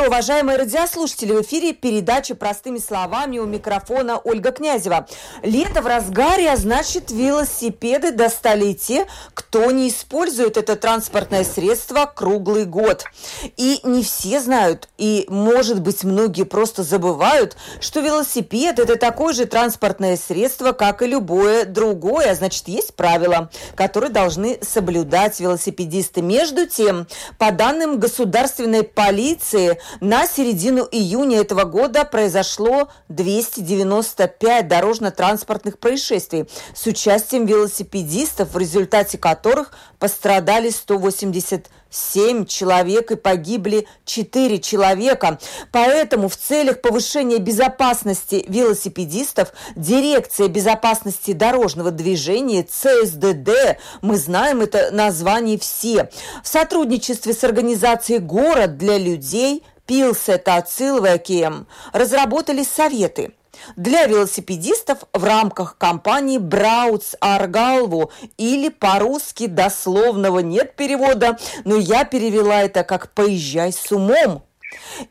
Утро, 0.00 0.06
уважаемые 0.08 0.58
радиослушатели! 0.58 1.32
В 1.32 1.42
эфире 1.42 1.72
передача 1.72 2.34
«Простыми 2.34 2.78
словами» 2.78 3.38
у 3.38 3.46
микрофона 3.46 4.18
Ольга 4.18 4.50
Князева. 4.50 5.06
Лето 5.42 5.82
в 5.82 5.86
разгаре, 5.86 6.50
а 6.50 6.56
значит, 6.56 7.10
велосипеды 7.10 8.12
достали 8.12 8.66
и 8.66 8.74
те, 8.74 9.06
кто 9.34 9.70
не 9.70 9.88
использует 9.88 10.56
это 10.56 10.76
транспортное 10.76 11.44
средство 11.44 12.10
круглый 12.12 12.64
год. 12.64 13.04
И 13.56 13.80
не 13.84 14.02
все 14.02 14.40
знают, 14.40 14.88
и, 14.98 15.26
может 15.28 15.80
быть, 15.80 16.04
многие 16.04 16.44
просто 16.44 16.82
забывают, 16.82 17.56
что 17.80 18.00
велосипед– 18.00 18.78
это 18.80 18.96
такое 18.96 19.34
же 19.34 19.46
транспортное 19.46 20.16
средство, 20.16 20.72
как 20.72 21.02
и 21.02 21.06
любое 21.06 21.64
другое. 21.64 22.30
А 22.30 22.34
значит, 22.34 22.68
есть 22.68 22.94
правила, 22.94 23.50
которые 23.74 24.10
должны 24.10 24.58
соблюдать 24.62 25.40
велосипедисты. 25.40 26.22
Между 26.22 26.66
тем, 26.66 27.06
по 27.38 27.50
данным 27.50 27.98
государственной 27.98 28.82
полиции, 28.82 29.78
на 30.00 30.26
середину 30.26 30.86
июня 30.90 31.40
этого 31.40 31.64
года 31.64 32.04
произошло 32.04 32.88
295 33.08 34.68
дорожно-транспортных 34.68 35.78
происшествий 35.78 36.48
с 36.74 36.86
участием 36.86 37.46
велосипедистов, 37.46 38.52
в 38.52 38.58
результате 38.58 39.18
которых 39.18 39.72
пострадали 39.98 40.70
180 40.70 41.68
7 41.90 42.46
человек 42.46 43.10
и 43.10 43.16
погибли 43.16 43.86
4 44.04 44.58
человека. 44.60 45.38
Поэтому 45.72 46.28
в 46.28 46.36
целях 46.36 46.80
повышения 46.80 47.38
безопасности 47.38 48.44
велосипедистов 48.48 49.52
Дирекция 49.76 50.48
безопасности 50.48 51.32
дорожного 51.32 51.90
движения 51.90 52.62
ЦСДД, 52.62 53.78
мы 54.02 54.16
знаем 54.16 54.60
это 54.60 54.90
название 54.92 55.58
все, 55.58 56.10
в 56.42 56.48
сотрудничестве 56.48 57.32
с 57.32 57.44
организацией 57.44 58.18
«Город 58.18 58.78
для 58.78 58.98
людей» 58.98 59.64
Пилсета 59.86 60.56
Ацилвекием 60.56 61.66
разработали 61.92 62.62
советы– 62.62 63.32
для 63.76 64.06
велосипедистов 64.06 64.98
в 65.12 65.24
рамках 65.24 65.76
кампании 65.78 66.38
«Браутс 66.38 67.14
Аргалву» 67.20 68.10
или 68.36 68.68
по-русски 68.68 69.46
дословного 69.46 70.40
нет 70.40 70.76
перевода, 70.76 71.38
но 71.64 71.76
я 71.76 72.04
перевела 72.04 72.62
это 72.62 72.84
как 72.84 73.12
«Поезжай 73.12 73.72
с 73.72 73.90
умом». 73.92 74.42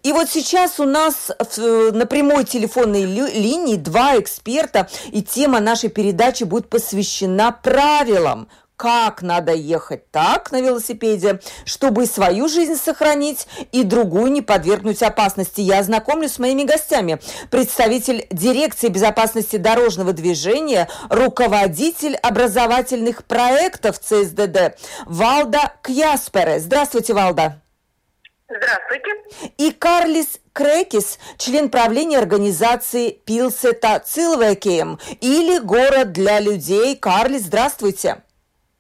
И 0.04 0.14
вот 0.14 0.30
сейчас 0.30 0.80
у 0.80 0.86
нас 0.86 1.32
на 1.58 2.06
прямой 2.06 2.46
телефонной 2.46 3.04
линии 3.04 3.76
два 3.76 4.18
эксперта, 4.20 4.90
и 5.12 5.22
тема 5.22 5.60
нашей 5.60 5.90
передачи 5.90 6.44
будет 6.44 6.70
посвящена 6.70 7.52
правилам, 7.52 8.48
как 8.80 9.22
надо 9.22 9.52
ехать 9.52 10.10
так 10.10 10.54
на 10.54 10.62
велосипеде, 10.62 11.42
чтобы 11.66 12.06
свою 12.06 12.48
жизнь 12.48 12.78
сохранить 12.78 13.46
и 13.74 13.84
другую 13.84 14.32
не 14.32 14.42
подвергнуть 14.42 15.04
опасности. 15.04 15.60
Я 15.60 15.84
знакомлюсь 15.84 16.32
с 16.32 16.40
моими 16.40 16.64
гостями. 16.64 17.20
Представитель 17.52 18.26
дирекции 18.32 18.88
безопасности 18.88 19.58
дорожного 19.58 20.14
движения, 20.14 20.88
руководитель 21.10 22.16
образовательных 22.16 23.26
проектов 23.26 24.00
ЦСДД 24.00 24.80
Валда 25.06 25.74
Кьяспере. 25.84 26.62
Здравствуйте, 26.62 27.14
Валда. 27.14 27.62
Здравствуйте. 28.48 29.52
И 29.58 29.72
Карлис 29.72 30.40
Крекис, 30.54 31.20
член 31.38 31.68
правления 31.68 32.18
организации 32.18 33.10
Пилсета 33.10 34.00
Цилвекеем 34.00 35.00
или 35.20 35.60
«Город 35.60 36.14
для 36.14 36.40
людей». 36.40 36.96
Карлис, 36.96 37.44
здравствуйте. 37.44 38.24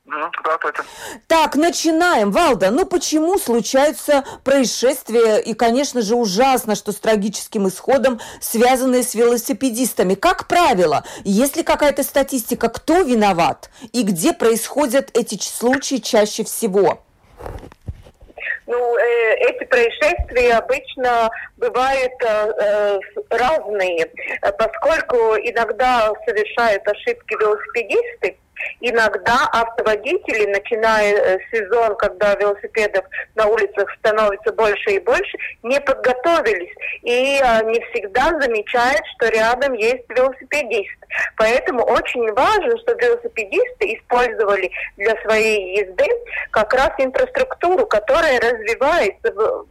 Здравствуйте. 0.10 0.82
Так, 1.28 1.56
начинаем. 1.56 2.32
Валда, 2.32 2.72
ну 2.72 2.86
почему 2.86 3.38
случаются 3.38 4.24
происшествия 4.44 5.38
и, 5.38 5.54
конечно 5.54 6.02
же, 6.02 6.16
ужасно, 6.16 6.76
что 6.76 6.92
с 6.92 6.96
трагическим 6.96 7.68
исходом, 7.68 8.20
связанные 8.42 9.04
с 9.04 9.14
велосипедистами? 9.14 10.16
Как 10.16 10.48
правило, 10.48 11.04
есть 11.24 11.58
ли 11.58 11.64
какая-то 11.64 12.04
статистика, 12.04 12.70
кто 12.70 13.02
виноват 13.02 13.70
и 13.94 14.04
где 14.04 14.34
происходят 14.34 15.10
эти 15.14 15.40
случаи 15.42 15.98
чаще 15.98 16.44
всего? 16.44 17.04
Ну, 18.66 18.98
э, 18.98 19.34
эти 19.50 19.66
происшествия 19.66 20.54
обычно 20.54 21.30
бывают 21.58 22.14
э, 22.24 22.52
э 22.60 23.00
разные, 23.32 24.12
поскольку 24.60 25.36
иногда 25.38 26.14
совершают 26.26 26.88
ошибки 26.88 27.34
велосипедисты, 27.40 28.38
Иногда 28.82 29.48
автоводители, 29.52 30.46
начиная 30.52 31.14
э, 31.14 31.40
сезон, 31.52 31.96
когда 31.98 32.36
велосипедов 32.36 33.06
на 33.36 33.48
улицах 33.48 33.92
становится 34.00 34.52
больше 34.54 34.92
и 34.92 35.00
больше, 35.00 35.38
не 35.64 35.80
подготовились 35.82 36.74
и 37.04 37.40
а, 37.44 37.62
не 37.64 37.80
всегда 37.92 38.40
замечают, 38.40 39.02
что 39.16 39.30
рядом 39.30 39.74
есть 39.74 40.04
велосипедист. 40.10 40.98
Поэтому 41.38 41.84
очень 41.84 42.32
важно, 42.34 42.78
чтобы 42.80 43.02
велосипедисты 43.02 43.96
использовали 43.96 44.72
для 44.98 45.16
своей 45.22 45.80
езды 45.80 46.08
как 46.52 46.74
раз 46.74 46.92
инфраструктуру, 46.98 47.86
которая 47.86 48.40
развивается 48.40 49.34
в 49.34 49.66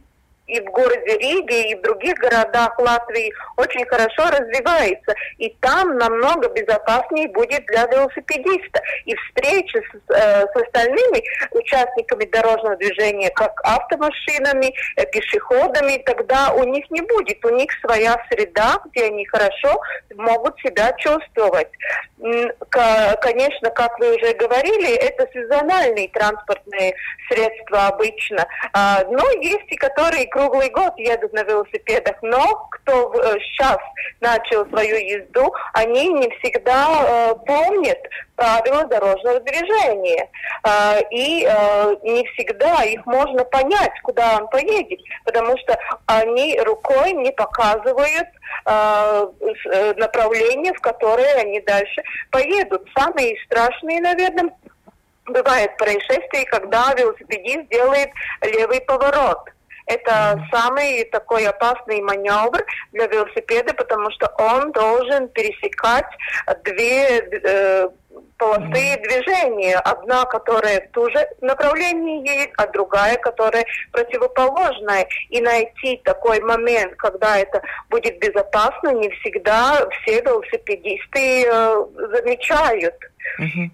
и 0.49 0.59
в 0.61 0.65
городе 0.71 1.17
Риге, 1.17 1.71
и 1.71 1.75
в 1.75 1.81
других 1.81 2.15
городах 2.15 2.77
Латвии 2.79 3.33
очень 3.57 3.85
хорошо 3.85 4.29
развивается. 4.31 5.13
И 5.37 5.49
там 5.61 5.97
намного 5.97 6.49
безопаснее 6.49 7.27
будет 7.29 7.65
для 7.67 7.85
велосипедиста. 7.85 8.81
И 9.05 9.15
встречи 9.15 9.77
с, 9.77 10.13
э, 10.15 10.45
с 10.47 10.55
остальными 10.55 11.23
участниками 11.51 12.25
дорожного 12.25 12.75
движения, 12.77 13.29
как 13.29 13.59
автомашинами, 13.63 14.73
э, 14.95 15.05
пешеходами, 15.05 16.01
тогда 16.05 16.51
у 16.53 16.63
них 16.63 16.89
не 16.89 17.01
будет. 17.01 17.43
У 17.45 17.49
них 17.49 17.69
своя 17.81 18.17
среда, 18.29 18.79
где 18.85 19.05
они 19.05 19.25
хорошо 19.25 19.79
могут 20.15 20.59
себя 20.59 20.91
чувствовать. 20.97 21.69
Конечно, 23.21 23.69
как 23.69 23.97
вы 23.99 24.15
уже 24.15 24.33
говорили, 24.33 24.95
это 24.95 25.27
сезональные 25.33 26.09
транспортные 26.09 26.93
средства 27.29 27.87
обычно. 27.87 28.45
А, 28.73 29.03
но 29.09 29.29
есть 29.41 29.67
и 29.69 29.75
которые 29.75 30.25
круглый 30.39 30.69
год 30.69 30.93
едут 30.97 31.33
на 31.33 31.43
велосипедах, 31.43 32.15
но 32.21 32.69
кто 32.71 33.11
сейчас 33.39 33.75
э, 33.75 34.15
начал 34.21 34.65
свою 34.67 34.95
езду, 34.95 35.53
они 35.73 36.07
не 36.07 36.29
всегда 36.37 36.87
э, 36.87 37.35
помнят 37.45 37.97
правила 38.37 38.85
дорожного 38.85 39.41
движения. 39.41 40.29
Э, 40.63 41.01
и 41.11 41.45
э, 41.45 41.95
не 42.03 42.25
всегда 42.27 42.83
их 42.83 43.05
можно 43.05 43.43
понять, 43.43 43.91
куда 44.03 44.37
он 44.37 44.47
поедет, 44.47 44.99
потому 45.25 45.57
что 45.57 45.77
они 46.05 46.57
рукой 46.61 47.11
не 47.11 47.31
показывают 47.31 48.27
э, 48.65 49.27
э 49.65 49.93
направление, 49.95 50.73
в 50.73 50.79
которое 50.79 51.35
они 51.35 51.59
дальше 51.61 52.01
поедут. 52.31 52.87
Самые 52.97 53.35
страшные, 53.45 53.99
наверное, 53.99 54.51
бывает 55.25 55.75
происшествия, 55.77 56.45
когда 56.45 56.93
велосипедист 56.97 57.67
делает 57.69 58.09
левый 58.41 58.79
поворот– 58.81 59.49
это 59.89 60.39
самый 60.51 61.03
такой 61.05 61.45
опасный 61.47 62.01
маневр 62.01 62.63
для 62.93 63.07
велосипеда, 63.07 63.73
потому 63.73 64.11
что 64.11 64.31
он 64.37 64.71
должен 64.71 65.27
пересекать 65.29 66.05
две 66.63 67.19
э, 67.19 67.89
полосы 68.37 68.97
движения. 69.03 69.77
Одна, 69.77 70.25
которая 70.25 70.81
в 70.81 70.91
ту 70.91 71.09
же 71.09 71.27
направлении 71.41 72.27
едет, 72.27 72.51
а 72.57 72.67
другая, 72.67 73.17
которая 73.17 73.65
противоположная. 73.91 75.07
И 75.29 75.41
найти 75.41 75.99
такой 76.03 76.39
момент, 76.39 76.95
когда 76.95 77.37
это 77.37 77.61
будет 77.89 78.19
безопасно, 78.19 78.89
не 78.93 79.09
всегда 79.09 79.87
все 79.89 80.21
велосипедисты 80.21 81.45
э, 81.45 81.85
замечают. 82.13 82.95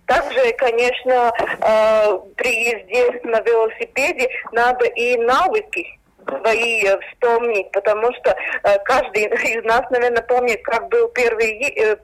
Также, 0.05 0.53
конечно, 0.53 1.31
э, 1.61 2.19
при 2.35 2.69
езде 2.69 3.19
на 3.23 3.41
велосипеде 3.41 4.29
надо 4.51 4.85
и 4.85 5.17
навыки 5.17 5.85
свои 6.27 6.83
э, 6.83 6.99
вспомнить, 6.99 7.71
потому 7.71 8.13
что 8.13 8.35
э, 8.63 8.79
каждый 8.85 9.25
из 9.25 9.63
нас, 9.63 9.81
наверное, 9.89 10.23
помнит, 10.23 10.61
как 10.63 10.87
был 10.89 11.07
первый 11.09 11.61
э, 11.69 11.97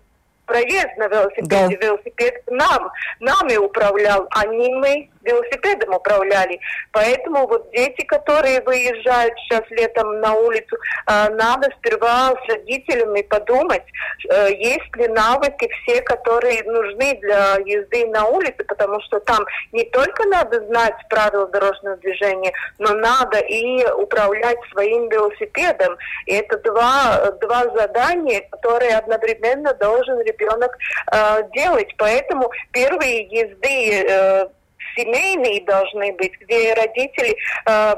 проезд 0.46 0.98
на 0.98 1.08
велосипеде. 1.08 1.48
Да. 1.48 1.68
Велосипед 1.68 2.44
нам, 2.48 2.92
нами 3.20 3.58
управлял, 3.58 4.28
а 4.32 4.46
не 4.48 4.74
мы 4.76 5.11
велосипедом 5.24 5.94
управляли. 5.94 6.60
Поэтому 6.92 7.48
вот 7.48 7.70
дети, 7.72 8.04
которые 8.06 8.62
выезжают 8.62 9.34
сейчас 9.40 9.64
летом 9.70 10.20
на 10.20 10.34
улицу, 10.34 10.76
э, 11.08 11.30
надо 11.30 11.70
сперва 11.78 12.34
с 12.46 12.50
родителями 12.50 13.22
подумать, 13.22 13.84
э, 14.30 14.54
есть 14.54 14.96
ли 14.96 15.08
навыки 15.08 15.70
все, 15.84 16.02
которые 16.02 16.64
нужны 16.64 17.18
для 17.22 17.58
езды 17.66 18.08
на 18.08 18.26
улице, 18.26 18.64
потому 18.68 19.02
что 19.02 19.20
там 19.20 19.46
не 19.72 19.84
только 19.86 20.26
надо 20.28 20.66
знать 20.68 20.96
правила 21.10 21.48
дорожного 21.48 21.98
движения, 21.98 22.54
но 22.80 22.94
надо 22.94 23.40
и 23.40 23.86
управлять 23.92 24.58
своим 24.72 25.10
велосипедом. 25.10 25.98
И 26.26 26.34
это 26.34 26.58
два, 26.60 27.32
два 27.42 27.64
задания, 27.76 28.42
которые 28.52 28.98
одновременно 28.98 29.74
должен 29.76 30.20
ребенок 30.22 30.78
э, 31.12 31.44
делать. 31.54 31.94
Поэтому 31.98 32.52
первые 32.72 33.24
езды 33.24 34.06
э, 34.08 34.48
семейные 34.96 35.64
должны 35.66 36.14
быть, 36.14 36.34
где 36.42 36.74
родители 36.74 37.36
э, 37.66 37.96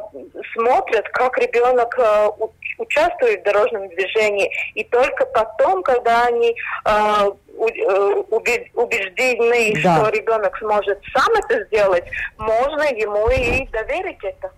смотрят, 0.54 1.08
как 1.10 1.38
ребенок 1.38 1.98
э, 1.98 2.30
участвует 2.78 3.42
в 3.42 3.44
дорожном 3.44 3.90
движении, 3.90 4.52
и 4.76 4.84
только 4.86 5.26
потом, 5.28 5.84
когда 5.84 6.26
они 6.26 6.56
э, 6.86 7.32
Э, 7.56 8.24
убеждены, 8.74 9.82
да. 9.84 9.98
что 9.98 10.10
ребенок 10.10 10.58
сможет 10.58 11.00
сам 11.14 11.32
это 11.36 11.64
сделать, 11.66 12.04
можно 12.38 12.82
ему 12.82 13.30
и 13.30 13.68
доверить 13.68 14.18
это. 14.24 14.52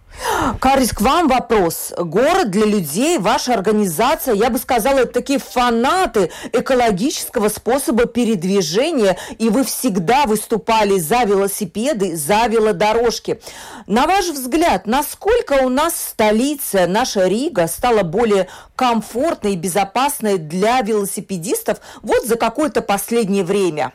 Карис, 0.59 0.91
к 0.91 1.01
вам 1.01 1.27
вопрос. 1.27 1.93
Город 1.97 2.49
для 2.49 2.65
людей, 2.65 3.17
ваша 3.17 3.53
организация, 3.53 4.33
я 4.33 4.49
бы 4.49 4.57
сказала, 4.57 4.99
это 4.99 5.13
такие 5.13 5.39
фанаты 5.39 6.31
экологического 6.53 7.49
способа 7.49 8.05
передвижения, 8.05 9.17
и 9.37 9.49
вы 9.49 9.63
всегда 9.63 10.25
выступали 10.25 10.97
за 10.99 11.23
велосипеды, 11.23 12.15
за 12.15 12.47
велодорожки. 12.47 13.41
На 13.87 14.07
ваш 14.07 14.25
взгляд, 14.29 14.87
насколько 14.87 15.53
у 15.63 15.69
нас 15.69 15.95
столица, 15.95 16.87
наша 16.87 17.27
Рига, 17.27 17.67
стала 17.67 18.03
более 18.03 18.47
комфортной 18.75 19.53
и 19.53 19.57
безопасной 19.57 20.37
для 20.37 20.81
велосипедистов 20.81 21.79
вот 22.01 22.23
за 22.23 22.35
какое-то 22.37 22.81
последнее 22.81 23.43
время? 23.43 23.93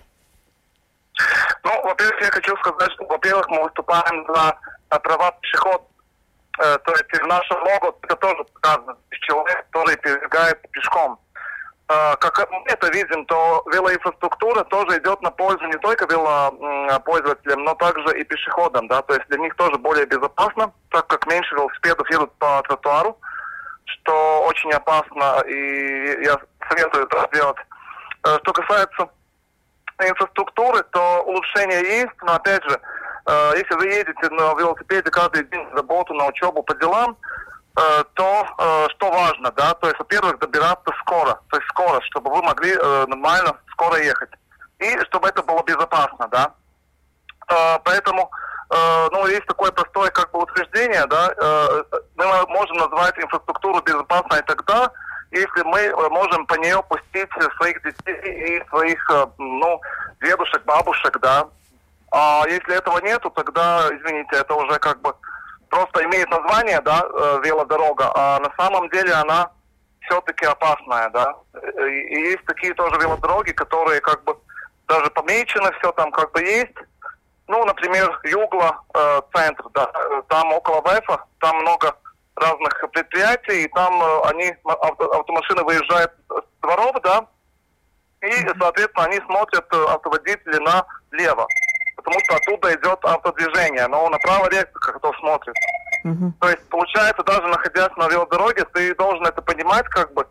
Ну, 1.65 1.83
во-первых, 1.83 2.21
я 2.23 2.31
хочу 2.31 2.57
сказать, 2.59 2.93
что, 2.93 3.05
во-первых, 3.05 3.49
мы 3.51 3.63
выступаем 3.65 4.27
за 4.29 4.99
права 4.99 5.33
пешеходов. 5.41 5.83
Э, 6.61 6.79
то 6.79 6.93
есть 6.93 7.23
в 7.23 7.27
нашем 7.27 7.59
лого 7.63 7.95
это 8.03 8.17
тоже 8.17 8.45
показано, 8.55 8.97
человек, 9.11 9.67
который 9.71 9.97
передвигается 9.97 10.69
пешком. 10.71 11.19
Э, 11.89 12.17
как 12.17 12.51
мы 12.51 12.63
это 12.67 12.89
видим, 12.93 13.25
то 13.27 13.65
велоинфраструктура 13.73 14.65
тоже 14.65 14.99
идет 14.99 15.21
на 15.23 15.31
пользу 15.31 15.65
не 15.67 15.79
только 15.79 16.07
велопользователям, 16.07 17.65
но 17.65 17.75
также 17.75 18.21
и 18.21 18.25
пешеходам. 18.25 18.89
Да? 18.89 19.03
То 19.03 19.15
есть 19.15 19.27
для 19.29 19.39
них 19.39 19.55
тоже 19.57 19.77
более 19.79 20.07
безопасно, 20.07 20.73
так 20.91 21.07
как 21.07 21.27
меньше 21.27 21.55
велосипедов 21.55 22.09
едут 22.11 22.33
по 22.39 22.63
тротуару, 22.63 23.19
что 23.85 24.45
очень 24.45 24.73
опасно, 24.73 25.43
и 25.47 26.23
я 26.25 26.39
советую 26.69 27.07
это 27.07 27.29
сделать 27.33 27.59
Э, 28.25 28.39
что 28.43 28.53
касается 28.53 29.09
инфраструктуры, 29.99 30.83
то 30.93 31.23
улучшение 31.23 31.81
есть, 32.01 32.23
но 32.23 32.35
опять 32.35 32.63
же, 32.65 32.81
если 33.57 33.75
вы 33.75 33.87
едете 33.87 34.29
на 34.31 34.55
велосипеде 34.55 35.11
каждый 35.11 35.45
день 35.45 35.63
на 35.69 35.77
работу, 35.77 36.15
на 36.15 36.27
учебу, 36.27 36.63
по 36.63 36.75
делам, 36.75 37.17
э, 37.77 38.05
то 38.15 38.47
что 38.91 39.11
важно, 39.11 39.51
да, 39.53 39.75
то 39.75 39.87
есть, 39.87 39.99
во-первых, 39.99 40.39
добираться 40.39 40.93
скоро, 41.01 41.41
то 41.51 41.57
есть 41.57 41.69
скоро, 41.69 42.01
чтобы 42.03 42.31
вы 42.31 42.43
могли 42.43 42.75
нормально 42.75 43.57
скоро 43.73 43.99
ехать. 43.99 44.31
И 44.79 44.99
чтобы 45.05 45.29
это 45.29 45.43
было 45.43 45.63
безопасно, 45.63 46.29
да. 46.29 46.55
Поэтому, 47.85 48.31
ну, 49.13 49.27
есть 49.27 49.47
такое 49.47 49.73
простое 49.73 50.11
как 50.11 50.31
бы 50.31 50.41
утверждение, 50.43 51.07
да, 51.07 51.35
мы 52.17 52.47
можем 52.49 52.77
назвать 52.77 53.19
инфраструктуру 53.19 53.83
безопасной 53.83 54.43
тогда, 54.43 54.91
если 55.31 55.63
мы 55.63 55.79
э, 55.79 56.09
можем 56.09 56.47
по 56.47 56.55
нее 56.55 56.83
пустить 56.89 57.29
своих 57.57 57.83
детей 57.83 58.59
и 58.59 58.69
своих, 58.69 59.11
э, 59.11 59.27
ну, 59.39 59.81
дедушек, 60.21 60.65
бабушек, 60.65 61.19
да. 61.21 61.47
А 62.11 62.45
если 62.49 62.77
этого 62.77 62.99
нету, 63.01 63.31
тогда, 63.31 63.89
извините, 63.93 64.37
это 64.37 64.55
уже 64.55 64.79
как 64.79 65.01
бы 65.01 65.15
просто 65.69 66.05
имеет 66.05 66.29
название, 66.31 66.81
да, 66.81 67.05
э, 67.05 67.41
велодорога, 67.45 68.11
а 68.15 68.41
на 68.41 68.53
самом 68.59 68.89
деле 68.91 69.13
она 69.13 69.51
все-таки 70.03 70.45
опасная, 70.45 71.09
да. 71.11 71.35
И 71.87 72.21
есть 72.21 72.45
такие 72.47 72.75
тоже 72.75 72.99
велодороги, 73.01 73.53
которые 73.53 74.01
как 74.01 74.25
бы 74.25 74.37
даже 74.89 75.09
помечены, 75.11 75.71
все 75.79 75.93
там 75.93 76.11
как 76.11 76.33
бы 76.33 76.43
есть. 76.43 76.77
Ну, 77.47 77.65
например, 77.65 78.21
Югла, 78.25 78.81
э, 78.95 79.21
центр, 79.35 79.65
да, 79.75 79.91
там 80.29 80.53
около 80.53 80.81
ВЭФа, 80.81 81.25
там 81.41 81.57
много 81.59 81.97
разных 82.37 82.91
предприятий, 82.93 83.65
и 83.65 83.69
там 83.69 84.03
э, 84.03 84.21
они, 84.31 84.55
авто, 84.65 85.11
автомашины 85.13 85.63
выезжают 85.65 86.13
с 86.29 86.63
дворов, 86.63 86.97
да, 87.03 87.27
и, 88.23 88.33
соответственно, 88.59 89.07
они 89.07 89.17
смотрят 89.27 89.67
э, 89.73 89.85
автоводители 89.89 90.59
налево, 90.59 91.47
потому 92.03 92.19
что 92.25 92.37
оттуда 92.37 92.75
идет 92.75 93.05
автодвижение, 93.05 93.87
но 93.89 94.09
направо 94.09 94.49
редко 94.51 94.93
кто 94.93 95.13
смотрит. 95.15 95.55
Uh-huh. 96.05 96.33
То 96.41 96.49
есть, 96.49 96.69
получается, 96.69 97.23
даже 97.23 97.47
находясь 97.47 97.97
на 97.97 98.09
велодороге, 98.09 98.65
ты 98.73 98.95
должен 98.95 99.25
это 99.27 99.43
понимать, 99.43 99.87
как 99.89 100.13
бы, 100.15 100.27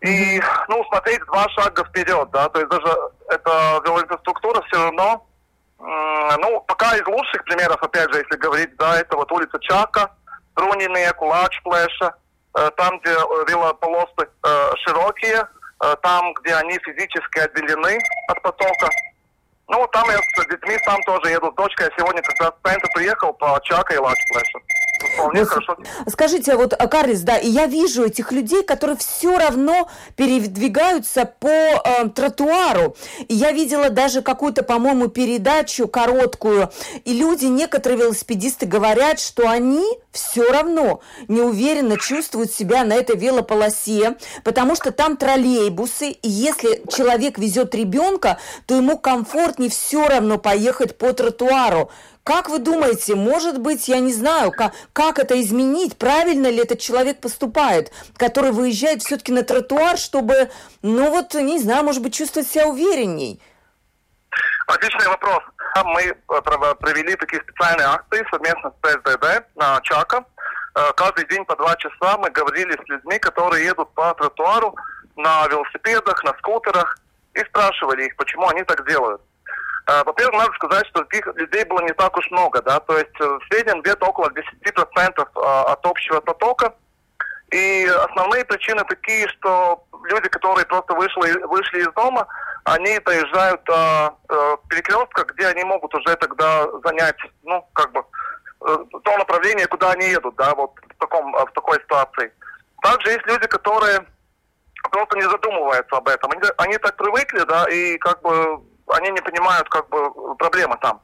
и, 0.00 0.40
ну, 0.68 0.84
смотреть 0.84 1.24
два 1.26 1.48
шага 1.50 1.84
вперед, 1.84 2.30
да, 2.30 2.48
то 2.48 2.60
есть 2.60 2.70
даже 2.70 2.96
эта 3.28 3.82
велоинфраструктура 3.84 4.62
все 4.62 4.76
равно, 4.84 5.26
ну, 5.78 6.60
пока 6.66 6.96
из 6.96 7.06
лучших 7.06 7.44
примеров, 7.44 7.82
опять 7.82 8.12
же, 8.12 8.20
если 8.20 8.36
говорить, 8.36 8.76
да, 8.76 8.98
это 8.98 9.16
вот 9.16 9.30
улица 9.32 9.58
Чака, 9.60 10.10
Руниnieku, 10.56 11.26
Лачплеша, 11.26 12.14
э, 12.54 12.70
там, 12.76 12.98
где 13.00 13.12
э, 13.12 13.44
велополосы 13.48 14.28
э, 14.44 14.70
широкие, 14.86 15.48
там, 16.02 16.34
где 16.34 16.54
они 16.56 16.78
физически 16.80 17.38
отделены 17.38 17.98
от 18.28 18.42
потока. 18.42 18.90
Ну, 19.72 19.86
там 19.92 20.04
я 20.10 20.18
с 20.18 20.46
детьми 20.48 20.76
сам 20.84 21.00
тоже 21.04 21.30
еду 21.30 21.52
с 21.52 21.54
дочкой. 21.54 21.86
Я 21.86 21.96
сегодня 21.96 22.22
как 22.22 22.40
раз 22.40 22.50
в 22.50 22.68
центр 22.68 22.88
приехал 22.92 23.32
по 23.34 23.60
Чака 23.62 23.94
и 23.94 23.98
Лачплеша 23.98 24.58
вполне 25.14 25.44
хорошо. 25.44 25.76
Скажите, 26.08 26.56
вот, 26.56 26.72
а, 26.72 26.86
Карлис, 26.86 27.20
да, 27.22 27.36
и 27.36 27.48
я 27.48 27.66
вижу 27.66 28.04
этих 28.04 28.32
людей, 28.32 28.62
которые 28.62 28.96
все 28.96 29.36
равно 29.36 29.88
передвигаются 30.16 31.24
по 31.24 31.48
э, 31.48 32.08
тротуару. 32.14 32.96
И 33.28 33.34
я 33.34 33.52
видела 33.52 33.90
даже 33.90 34.22
какую-то, 34.22 34.62
по-моему, 34.62 35.08
передачу 35.08 35.88
короткую, 35.88 36.70
и 37.04 37.12
люди, 37.12 37.46
некоторые 37.46 37.98
велосипедисты 38.00 38.66
говорят, 38.66 39.20
что 39.20 39.48
они 39.48 39.84
все 40.12 40.50
равно 40.50 41.00
неуверенно 41.28 41.98
чувствуют 41.98 42.50
себя 42.50 42.84
на 42.84 42.94
этой 42.94 43.16
велополосе, 43.16 44.16
потому 44.44 44.74
что 44.74 44.90
там 44.90 45.16
троллейбусы, 45.16 46.10
и 46.10 46.28
если 46.28 46.82
человек 46.90 47.38
везет 47.38 47.74
ребенка, 47.74 48.38
то 48.66 48.76
ему 48.76 48.98
комфортнее 48.98 49.70
все 49.70 50.06
равно 50.08 50.38
поехать 50.38 50.98
по 50.98 51.12
тротуару. 51.12 51.90
Как 52.24 52.50
вы 52.50 52.58
думаете, 52.58 53.14
может 53.14 53.58
быть, 53.58 53.88
я 53.88 53.98
не 53.98 54.12
знаю, 54.12 54.52
как, 54.52 54.74
как 54.92 55.18
это 55.18 55.40
изменить, 55.40 55.96
правильно 55.96 56.48
ли 56.48 56.58
этот 56.58 56.78
человек 56.78 57.20
поступает, 57.20 57.90
который 58.16 58.52
выезжает 58.52 59.02
все-таки 59.02 59.32
на 59.32 59.42
тротуар, 59.42 59.96
чтобы, 59.96 60.50
ну 60.82 61.10
вот, 61.10 61.34
не 61.34 61.58
знаю, 61.58 61.84
может 61.84 62.02
быть, 62.02 62.14
чувствовать 62.14 62.48
себя 62.48 62.66
уверенней? 62.66 63.40
Отличный 64.66 65.08
вопрос. 65.08 65.42
Мы 65.84 66.02
э, 66.02 66.14
провели 66.26 67.16
такие 67.16 67.42
специальные 67.42 67.86
акции 67.86 68.24
совместно 68.30 68.72
с 68.82 68.90
СДД 68.90 69.46
на 69.56 69.80
Чака. 69.82 70.24
Э, 70.74 70.92
каждый 70.96 71.26
день 71.26 71.44
по 71.44 71.56
два 71.56 71.74
часа 71.76 72.18
мы 72.18 72.30
говорили 72.30 72.72
с 72.72 72.88
людьми, 72.88 73.18
которые 73.18 73.64
едут 73.64 73.92
по 73.94 74.12
тротуару 74.14 74.76
на 75.16 75.46
велосипедах, 75.48 76.22
на 76.22 76.34
скутерах, 76.38 76.98
и 77.34 77.40
спрашивали 77.40 78.06
их, 78.06 78.16
почему 78.16 78.48
они 78.48 78.62
так 78.64 78.86
делают. 78.86 79.22
Э, 79.90 80.04
во-первых, 80.04 80.40
надо 80.40 80.52
сказать, 80.54 80.86
что 80.86 81.02
таких 81.04 81.26
людей 81.34 81.64
было 81.64 81.80
не 81.80 81.92
так 81.94 82.16
уж 82.16 82.30
много, 82.30 82.62
да, 82.62 82.78
то 82.80 82.96
есть 82.96 83.18
в 83.18 83.40
среднем 83.50 83.82
где-то 83.82 84.06
около 84.06 84.30
10% 84.30 85.26
от 85.34 85.86
общего 85.86 86.20
потока. 86.20 86.72
И 87.50 87.90
основные 88.04 88.44
причины 88.44 88.84
такие, 88.84 89.26
что 89.28 89.82
люди, 90.04 90.28
которые 90.28 90.64
просто 90.66 90.94
вышли, 90.94 91.42
вышли 91.46 91.80
из 91.80 91.92
дома, 91.94 92.28
они 92.64 93.00
доезжают 93.00 93.64
до 93.64 94.14
э, 94.28 94.56
перекрестка, 94.68 95.24
где 95.24 95.48
они 95.48 95.64
могут 95.64 95.92
уже 95.92 96.14
тогда 96.16 96.68
занять, 96.84 97.16
ну, 97.42 97.66
как 97.72 97.90
бы, 97.90 98.04
э, 98.60 98.76
то 99.02 99.18
направление, 99.18 99.66
куда 99.66 99.90
они 99.90 100.06
едут, 100.10 100.36
да, 100.36 100.54
вот 100.54 100.70
в, 100.78 101.00
таком, 101.00 101.32
в 101.32 101.50
такой 101.52 101.80
ситуации. 101.80 102.32
Также 102.82 103.10
есть 103.10 103.26
люди, 103.26 103.48
которые 103.48 104.06
просто 104.92 105.16
не 105.16 105.28
задумываются 105.28 105.96
об 105.96 106.06
этом. 106.06 106.30
Они, 106.30 106.42
они 106.58 106.78
так 106.78 106.96
привыкли, 106.96 107.40
да, 107.40 107.64
и 107.68 107.98
как 107.98 108.22
бы 108.22 108.60
они 108.92 109.10
не 109.10 109.20
понимают, 109.20 109.68
как 109.68 109.88
бы, 109.88 110.34
проблемы 110.36 110.76
там. 110.80 111.00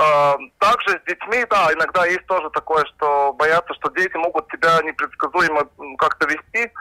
Э, 0.00 0.34
также 0.58 0.90
с 0.90 1.02
детьми, 1.06 1.44
да, 1.50 1.72
иногда 1.72 2.06
есть 2.06 2.26
тоже 2.26 2.48
такое, 2.50 2.84
что 2.86 3.32
боятся, 3.34 3.74
что 3.74 3.90
дети 3.90 4.16
могут 4.16 4.48
тебя 4.48 4.80
непредсказуемо 4.82 5.66
как-то 5.98 6.26
вести, 6.26 6.72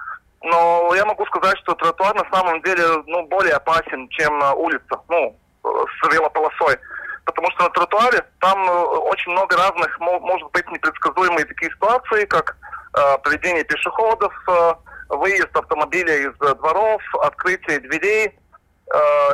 но 0.41 0.93
я 0.95 1.05
могу 1.05 1.25
сказать, 1.25 1.57
что 1.59 1.75
тротуар 1.75 2.15
на 2.15 2.25
самом 2.31 2.61
деле 2.61 2.83
ну, 3.07 3.25
более 3.27 3.55
опасен, 3.55 4.07
чем 4.09 4.41
улица, 4.55 5.01
ну, 5.09 5.35
с 5.63 6.13
велополосой. 6.13 6.79
потому 7.25 7.51
что 7.51 7.63
на 7.63 7.69
тротуаре 7.71 8.25
там 8.39 8.63
э, 8.67 8.71
очень 8.71 9.31
много 9.31 9.57
разных, 9.57 9.99
может 9.99 10.49
быть, 10.51 10.69
непредсказуемые 10.71 11.45
такие 11.45 11.71
ситуации, 11.71 12.25
как 12.25 12.55
э, 12.95 13.17
поведение 13.23 13.63
пешеходов, 13.63 14.33
э, 14.47 14.73
выезд 15.09 15.55
автомобиля 15.55 16.15
из 16.17 16.33
э, 16.41 16.55
дворов, 16.55 17.01
открытие 17.21 17.79
дверей, 17.79 18.27
э, 18.27 18.38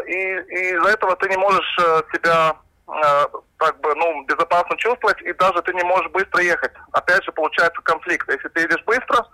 и, 0.07 0.13
и 0.13 0.75
из-за 0.75 0.89
этого 0.89 1.15
ты 1.15 1.29
не 1.29 1.37
можешь 1.37 1.77
э, 1.79 2.01
себя 2.13 2.55
э, 2.87 3.25
как 3.57 3.79
бы, 3.79 3.95
ну, 3.95 4.23
безопасно 4.25 4.77
чувствовать, 4.77 5.21
и 5.21 5.33
даже 5.33 5.61
ты 5.61 5.73
не 5.73 5.83
можешь 5.83 6.11
быстро 6.11 6.41
ехать. 6.43 6.71
Опять 6.91 7.23
же, 7.23 7.31
получается 7.31 7.81
конфликт. 7.81 8.29
Если 8.29 8.49
ты 8.49 8.61
едешь 8.61 8.83
быстро, 8.85 9.25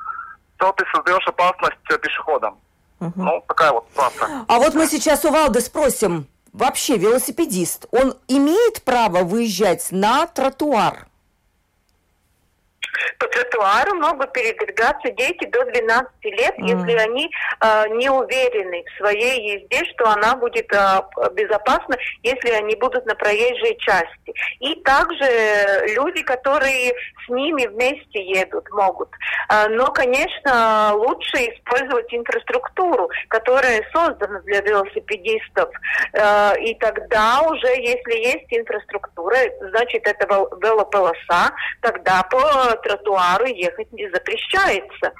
то 0.58 0.72
ты 0.74 0.86
создаешь 0.94 1.28
опасность 1.28 1.78
э, 1.90 1.98
пешеходам. 1.98 2.60
Угу. 3.00 3.13
Ну, 3.16 3.44
такая 3.48 3.72
вот 3.72 3.88
ситуация. 3.92 4.46
А 4.48 4.60
вот 4.60 4.75
мы 4.75 4.86
сейчас 4.86 5.25
у 5.25 5.32
Валды 5.32 5.60
спросим, 5.60 6.28
вообще 6.54 6.98
велосипедист, 6.98 7.88
он 7.92 8.16
имеет 8.28 8.84
право 8.84 9.24
выезжать 9.24 9.88
на 9.92 10.28
тротуар? 10.28 11.08
По 13.20 13.28
тротуару 13.28 13.96
могут 13.96 14.34
передвигаться 14.34 15.12
дети 15.12 15.46
до 15.46 15.64
12 15.66 16.10
лет, 16.24 16.56
mm. 16.58 16.66
если 16.66 16.98
они 16.98 17.30
э, 17.62 17.88
не 17.90 18.10
уверены 18.10 18.84
в 18.84 18.98
своей 18.98 19.60
езде, 19.60 19.86
что 19.94 20.10
она 20.10 20.36
будет 20.36 20.72
э, 20.74 21.02
безопасна, 21.34 21.98
если 22.24 22.50
они 22.50 22.76
будут 22.76 23.06
на 23.06 23.16
проезжей 23.16 23.78
части. 23.80 24.34
И 24.60 24.76
также 24.82 25.86
люди, 25.96 26.24
которые 26.24 26.94
с 27.26 27.30
ними 27.30 27.68
вместе 27.68 28.24
едут, 28.24 28.70
могут. 28.72 29.10
Э, 29.50 29.68
но, 29.70 29.88
конечно, 29.88 30.94
лучше 30.96 31.38
использовать 31.38 32.14
инфраструктуру, 32.14 33.10
которая 33.30 33.84
создана 33.94 34.40
для 34.42 34.62
велосипедистов. 34.62 35.70
Э, 36.14 36.60
и 36.60 36.76
тогда 36.76 37.42
уже, 37.42 37.68
если 37.68 38.18
есть 38.18 38.48
инфраструктура, 38.50 39.38
значит, 39.70 40.06
это 40.06 40.28
велополоса, 40.62 41.52
тогда 41.82 42.24
по 42.24 42.40
тротуару 42.92 43.46
ехать 43.46 43.92
не 43.92 44.10
запрещается. 44.10 45.14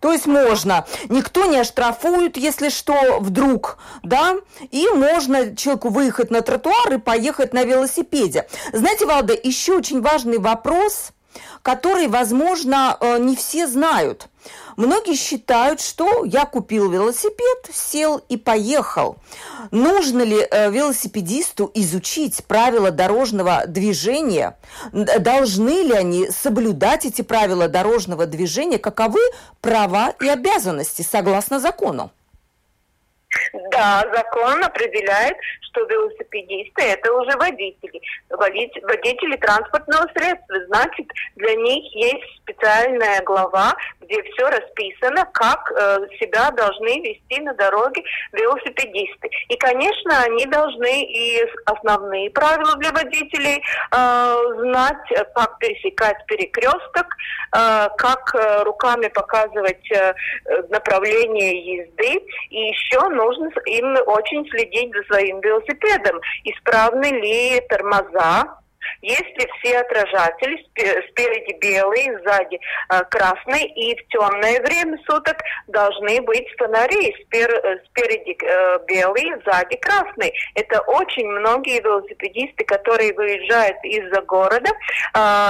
То 0.00 0.12
есть 0.12 0.26
можно. 0.26 0.86
Никто 1.10 1.44
не 1.44 1.58
оштрафует, 1.58 2.38
если 2.38 2.70
что, 2.70 3.18
вдруг, 3.20 3.76
да? 4.02 4.36
И 4.70 4.88
можно 4.94 5.54
человеку 5.54 5.90
выехать 5.90 6.30
на 6.30 6.40
тротуар 6.40 6.94
и 6.94 6.98
поехать 6.98 7.52
на 7.52 7.64
велосипеде. 7.64 8.48
Знаете, 8.72 9.04
Валда, 9.04 9.34
еще 9.34 9.76
очень 9.76 10.00
важный 10.00 10.38
вопрос, 10.38 11.12
который, 11.62 12.08
возможно, 12.08 12.96
э, 13.00 13.18
не 13.18 13.36
все 13.36 13.66
знают. 13.66 14.28
Многие 14.76 15.14
считают, 15.14 15.80
что 15.80 16.24
я 16.24 16.46
купил 16.46 16.90
велосипед, 16.90 17.70
сел 17.72 18.22
и 18.28 18.36
поехал. 18.36 19.16
Нужно 19.70 20.22
ли 20.22 20.38
э, 20.38 20.70
велосипедисту 20.70 21.70
изучить 21.74 22.44
правила 22.46 22.90
дорожного 22.90 23.64
движения? 23.66 24.56
Должны 24.92 25.82
ли 25.82 25.92
они 25.92 26.30
соблюдать 26.30 27.04
эти 27.04 27.22
правила 27.22 27.68
дорожного 27.68 28.26
движения? 28.26 28.78
Каковы 28.78 29.20
права 29.60 30.14
и 30.20 30.28
обязанности 30.28 31.02
согласно 31.02 31.60
закону? 31.60 32.10
Да, 33.70 34.04
закон 34.12 34.62
определяет, 34.64 35.36
что 35.70 35.84
велосипедисты 35.84 36.82
это 36.82 37.12
уже 37.12 37.36
водители, 37.36 38.00
водители 38.28 39.36
транспортного 39.36 40.08
средства. 40.16 40.56
Значит, 40.66 41.06
для 41.36 41.54
них 41.54 41.94
есть 41.94 42.24
специальная 42.42 43.22
глава, 43.22 43.74
где 44.00 44.22
все 44.22 44.48
расписано, 44.48 45.24
как 45.32 45.70
э, 45.70 45.98
себя 46.18 46.50
должны 46.50 47.00
вести 47.00 47.40
на 47.40 47.54
дороге 47.54 48.02
велосипедисты. 48.32 49.30
И, 49.48 49.56
конечно, 49.56 50.22
они 50.22 50.46
должны 50.46 51.04
и 51.04 51.44
основные 51.66 52.30
правила 52.30 52.74
для 52.76 52.90
водителей 52.90 53.62
э, 53.92 54.36
знать, 54.58 55.32
как 55.34 55.58
пересекать 55.58 56.24
перекресток, 56.26 57.06
э, 57.54 57.88
как 57.96 58.34
э, 58.34 58.62
руками 58.64 59.08
показывать 59.08 59.90
э, 59.92 60.14
направление 60.68 61.76
езды. 61.76 62.24
И 62.50 62.60
еще 62.60 63.08
нужно 63.20 63.50
им 63.66 63.96
очень 64.06 64.48
следить 64.50 64.92
за 64.94 65.02
своим 65.04 65.40
велосипедом, 65.40 66.20
исправны 66.44 67.06
ли 67.06 67.60
тормоза, 67.68 68.60
если 69.02 69.48
все 69.58 69.78
отражатели 69.78 70.64
спереди 71.10 71.56
белые, 71.60 72.18
сзади 72.20 72.58
э, 72.90 73.04
красные, 73.10 73.66
и 73.66 73.96
в 73.96 74.08
темное 74.08 74.60
время 74.60 74.98
суток 75.08 75.36
должны 75.68 76.20
быть 76.22 76.46
фонари 76.58 77.10
э, 77.10 77.78
спереди 77.86 78.36
э, 78.42 78.78
белые, 78.86 79.40
сзади 79.44 79.76
красные. 79.76 80.32
Это 80.54 80.80
очень 80.82 81.28
многие 81.28 81.80
велосипедисты, 81.80 82.64
которые 82.64 83.14
выезжают 83.14 83.76
из-за 83.84 84.22
города, 84.22 84.70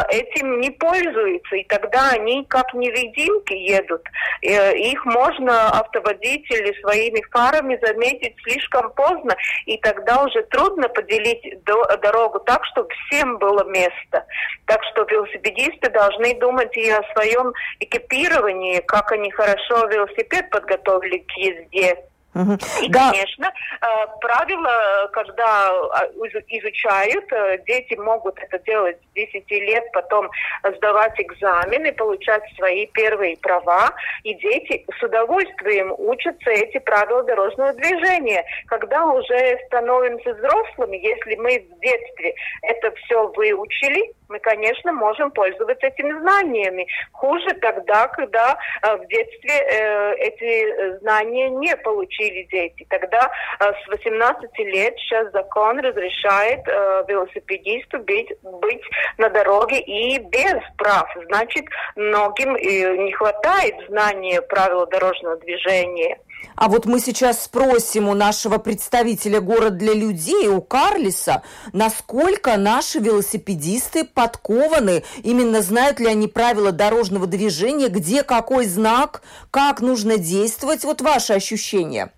этим 0.08 0.60
не 0.60 0.70
пользуются, 0.70 1.56
и 1.56 1.64
тогда 1.64 2.10
они 2.10 2.44
как 2.46 2.72
невидимки 2.74 3.52
едут. 3.52 4.02
Их 4.42 5.04
можно 5.04 5.68
автоводители 5.70 6.80
своими 6.80 7.22
фарами 7.30 7.78
заметить 7.82 8.34
слишком 8.42 8.92
поздно, 8.92 9.34
и 9.66 9.76
тогда 9.78 10.22
уже 10.24 10.42
трудно 10.44 10.88
поделить 10.88 11.64
до, 11.64 11.84
дорогу 11.98 12.40
так, 12.40 12.64
чтобы 12.66 12.88
все 13.06 13.19
всем 13.20 13.38
было 13.38 13.64
место. 13.64 14.24
Так 14.66 14.80
что 14.90 15.04
велосипедисты 15.04 15.90
должны 15.90 16.38
думать 16.38 16.76
и 16.76 16.90
о 16.90 17.02
своем 17.12 17.52
экипировании, 17.80 18.80
как 18.86 19.12
они 19.12 19.30
хорошо 19.30 19.86
велосипед 19.88 20.48
подготовили 20.50 21.18
к 21.18 21.32
езде. 21.36 21.96
Угу. 22.34 22.58
И, 22.82 22.88
да. 22.88 23.10
конечно, 23.10 23.46
э, 23.46 23.86
правила, 24.20 25.08
когда 25.12 25.70
а, 25.70 26.06
изучают, 26.48 27.24
э, 27.32 27.58
дети 27.66 27.94
могут 27.94 28.38
это 28.38 28.58
делать 28.60 28.98
с 28.98 29.14
10 29.14 29.50
лет, 29.50 29.84
потом 29.92 30.30
сдавать 30.76 31.18
экзамены, 31.18 31.92
получать 31.92 32.42
свои 32.56 32.86
первые 32.86 33.36
права, 33.38 33.90
и 34.22 34.34
дети 34.34 34.84
с 34.96 35.02
удовольствием 35.02 35.92
учатся 35.98 36.50
эти 36.50 36.78
правила 36.78 37.24
дорожного 37.24 37.72
движения. 37.72 38.44
Когда 38.66 39.06
уже 39.06 39.58
становимся 39.66 40.34
взрослыми, 40.34 40.96
если 40.98 41.34
мы 41.36 41.66
в 41.68 41.80
детстве 41.80 42.34
это 42.62 42.92
все 42.92 43.26
выучили, 43.28 44.12
мы, 44.30 44.38
конечно, 44.38 44.92
можем 44.92 45.30
пользоваться 45.32 45.88
этими 45.88 46.18
знаниями. 46.20 46.86
Хуже 47.12 47.50
тогда, 47.60 48.06
когда 48.08 48.56
э, 48.82 48.96
в 48.96 49.06
детстве 49.08 49.54
э, 49.54 50.14
эти 50.14 50.98
знания 51.00 51.50
не 51.50 51.76
получили 51.76 52.44
дети. 52.44 52.86
Тогда 52.88 53.30
э, 53.58 53.72
с 53.84 53.88
18 53.88 54.58
лет 54.58 54.94
сейчас 54.98 55.30
закон 55.32 55.80
разрешает 55.80 56.60
э, 56.66 57.04
велосипедисту 57.08 57.98
быть, 57.98 58.32
быть 58.42 58.82
на 59.18 59.28
дороге 59.28 59.80
и 59.80 60.18
без 60.18 60.60
прав. 60.78 61.08
Значит, 61.26 61.64
многим 61.96 62.54
э, 62.54 62.96
не 62.96 63.12
хватает 63.12 63.74
знания 63.88 64.40
правил 64.42 64.86
дорожного 64.86 65.36
движения. 65.38 66.18
А 66.56 66.68
вот 66.68 66.84
мы 66.84 67.00
сейчас 67.00 67.44
спросим 67.44 68.08
у 68.08 68.14
нашего 68.14 68.58
представителя 68.58 69.40
«Город 69.40 69.78
для 69.78 69.94
людей», 69.94 70.48
у 70.48 70.60
Карлиса, 70.60 71.42
насколько 71.72 72.56
наши 72.56 72.98
велосипедисты 72.98 74.04
подкованы, 74.04 75.02
именно 75.22 75.62
знают 75.62 76.00
ли 76.00 76.06
они 76.06 76.28
правила 76.28 76.72
дорожного 76.72 77.26
движения, 77.26 77.88
где 77.88 78.22
какой 78.22 78.66
знак, 78.66 79.22
как 79.50 79.80
нужно 79.80 80.18
действовать. 80.18 80.84
Вот 80.84 81.00
ваши 81.00 81.32
ощущения. 81.32 82.12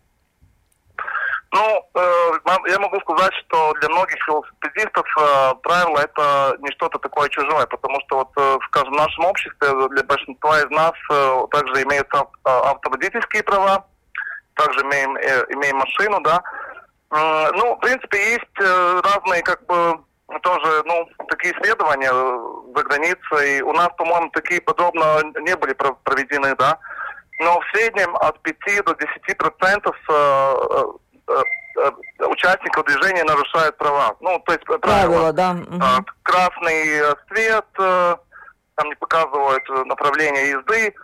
Ну, 1.52 1.86
э, 1.94 2.32
я 2.66 2.78
могу 2.78 2.98
сказать, 3.00 3.32
что 3.46 3.74
для 3.74 3.90
многих 3.90 4.16
велосипедистов 4.26 5.06
э, 5.20 5.54
правило 5.62 5.98
это 5.98 6.56
не 6.60 6.70
что-то 6.72 6.98
такое 6.98 7.28
чужое, 7.28 7.66
потому 7.66 8.00
что 8.00 8.16
вот, 8.16 8.30
э, 8.38 8.56
скажем, 8.68 8.94
в 8.94 8.96
нашем 8.96 9.26
обществе 9.26 9.88
для 9.88 10.02
большинства 10.02 10.58
из 10.60 10.70
нас 10.70 10.94
э, 11.10 11.40
также 11.50 11.82
имеются 11.82 12.24
автоводительские 12.44 13.42
права, 13.42 13.84
также 14.54 14.80
имеем, 14.80 15.16
э, 15.16 15.44
имеем 15.50 15.76
машину, 15.76 16.20
да. 16.20 16.42
Э, 17.10 17.50
ну, 17.52 17.76
в 17.76 17.80
принципе, 17.80 18.32
есть 18.32 18.60
э, 18.60 19.00
разные, 19.04 19.42
как 19.42 19.64
бы, 19.66 20.00
тоже, 20.42 20.82
ну, 20.86 21.08
такие 21.28 21.52
исследования 21.54 22.10
за 22.74 22.82
границей. 22.84 23.60
У 23.62 23.72
нас, 23.72 23.88
по-моему, 23.96 24.30
такие 24.30 24.60
подробно 24.60 25.22
не 25.40 25.54
были 25.56 25.74
проведены, 25.74 26.54
да. 26.56 26.78
Но 27.40 27.60
в 27.60 27.64
среднем 27.72 28.16
от 28.16 28.40
5 28.40 28.84
до 28.84 28.94
10 28.94 29.36
процентов 29.36 29.96
участников 32.20 32.84
движения 32.86 33.24
нарушают 33.24 33.76
права. 33.76 34.14
Ну, 34.20 34.38
то 34.46 34.52
есть 34.52 34.64
правила, 34.64 34.80
правила 34.80 35.32
да. 35.32 35.50
Угу. 35.52 36.06
Красный 36.22 37.16
свет, 37.28 37.66
там 37.76 38.88
не 38.88 38.94
показывают 38.94 39.68
направление 39.86 40.50
езды, 40.50 40.94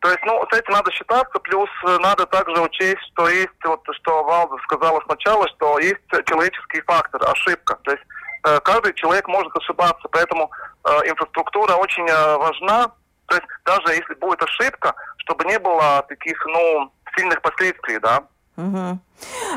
то 0.00 0.10
есть, 0.10 0.20
ну, 0.24 0.44
с 0.50 0.56
этим 0.56 0.72
надо 0.72 0.92
считаться, 0.92 1.38
плюс 1.40 1.68
э, 1.86 1.98
надо 1.98 2.24
также 2.26 2.60
учесть, 2.60 3.02
что 3.12 3.28
есть, 3.28 3.50
вот, 3.64 3.80
что 3.92 4.22
Валда 4.22 4.56
сказала 4.62 5.00
сначала, 5.06 5.48
что 5.48 5.78
есть 5.80 6.00
человеческий 6.26 6.80
фактор, 6.82 7.20
ошибка. 7.28 7.76
То 7.82 7.90
есть 7.92 8.04
э, 8.46 8.60
каждый 8.60 8.94
человек 8.94 9.26
может 9.26 9.54
ошибаться, 9.56 10.06
поэтому 10.12 10.50
э, 10.84 10.90
инфраструктура 11.08 11.74
очень 11.74 12.08
э, 12.08 12.36
важна. 12.36 12.92
То 13.26 13.36
есть 13.36 13.48
даже 13.64 13.96
если 13.96 14.14
будет 14.14 14.40
ошибка, 14.42 14.94
чтобы 15.18 15.44
не 15.46 15.58
было 15.58 16.04
таких, 16.08 16.46
ну, 16.46 16.92
сильных 17.16 17.42
последствий, 17.42 17.98
да. 17.98 18.22
Угу. 18.58 18.98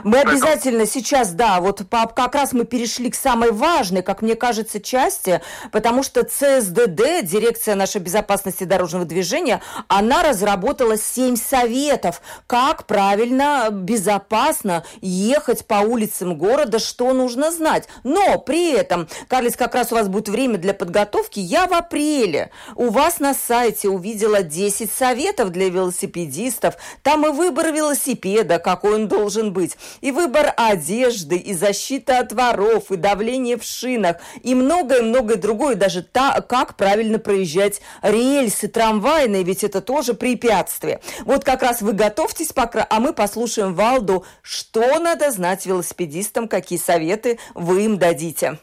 Мы 0.04 0.20
обязательно 0.20 0.86
сейчас, 0.86 1.32
да, 1.32 1.60
вот 1.62 1.88
по, 1.88 2.08
как 2.08 2.36
раз 2.36 2.54
мы 2.54 2.66
перешли 2.66 3.12
к 3.12 3.16
самой 3.16 3.52
важной, 3.52 4.02
как 4.02 4.22
мне 4.22 4.36
кажется, 4.36 4.80
части, 4.80 5.42
потому 5.72 6.02
что 6.02 6.24
ЦСДД, 6.24 7.24
Дирекция 7.24 7.76
нашей 7.76 8.02
безопасности 8.02 8.64
дорожного 8.64 9.06
движения, 9.06 9.62
она 9.88 10.24
разработала 10.24 10.98
семь 10.98 11.36
советов, 11.36 12.22
как 12.48 12.86
правильно, 12.86 13.70
безопасно 13.72 14.84
ехать 15.02 15.66
по 15.68 15.76
улицам 15.76 16.38
города, 16.38 16.80
что 16.80 17.14
нужно 17.14 17.52
знать. 17.52 17.88
Но 18.04 18.40
при 18.40 18.72
этом, 18.72 19.08
Карлис, 19.28 19.56
как 19.56 19.76
раз 19.76 19.92
у 19.92 19.96
вас 19.96 20.08
будет 20.08 20.30
время 20.30 20.58
для 20.58 20.74
подготовки, 20.74 21.40
я 21.40 21.68
в 21.68 21.74
апреле 21.74 22.52
у 22.76 22.90
вас 22.90 23.20
на 23.20 23.34
сайте 23.34 23.90
увидела 23.90 24.42
10 24.42 24.92
советов 24.92 25.52
для 25.52 25.70
велосипедистов, 25.70 26.76
там 27.04 27.26
и 27.28 27.30
выбор 27.30 27.72
велосипеда, 27.72 28.58
какой 28.58 28.91
он 28.92 29.08
должен 29.08 29.54
быть, 29.54 29.78
и 30.02 30.12
выбор 30.12 30.54
одежды, 30.58 31.38
и 31.38 31.54
защита 31.54 32.20
от 32.20 32.34
воров, 32.34 32.92
и 32.92 32.98
давление 32.98 33.58
в 33.58 33.64
шинах, 33.64 34.18
и 34.44 34.56
многое-многое 34.56 35.38
другое, 35.38 35.76
даже 35.76 36.04
та, 36.04 36.42
как 36.42 36.76
правильно 36.76 37.20
проезжать 37.20 37.82
рельсы 38.02 38.68
трамвайные, 38.68 39.44
ведь 39.44 39.64
это 39.64 39.82
тоже 39.82 40.14
препятствие. 40.14 41.02
Вот 41.22 41.44
как 41.44 41.62
раз 41.62 41.82
вы 41.82 41.94
готовьтесь, 41.94 42.54
пока, 42.54 42.86
а 42.90 43.00
мы 43.00 43.14
послушаем 43.14 43.74
Валду, 43.74 44.26
что 44.42 45.00
надо 45.00 45.32
знать 45.32 45.66
велосипедистам, 45.66 46.48
какие 46.48 46.80
советы 46.80 47.40
вы 47.54 47.86
им 47.86 47.98
дадите. 47.98 48.60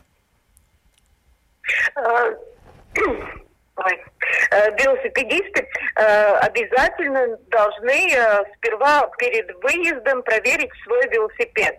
Э, 4.50 4.70
велосипедисты 4.76 5.68
э, 5.96 6.32
обязательно 6.36 7.36
должны 7.48 8.12
э, 8.12 8.44
сперва 8.56 9.08
перед 9.18 9.50
выездом 9.62 10.22
проверить 10.22 10.70
свой 10.84 11.06
велосипед. 11.08 11.78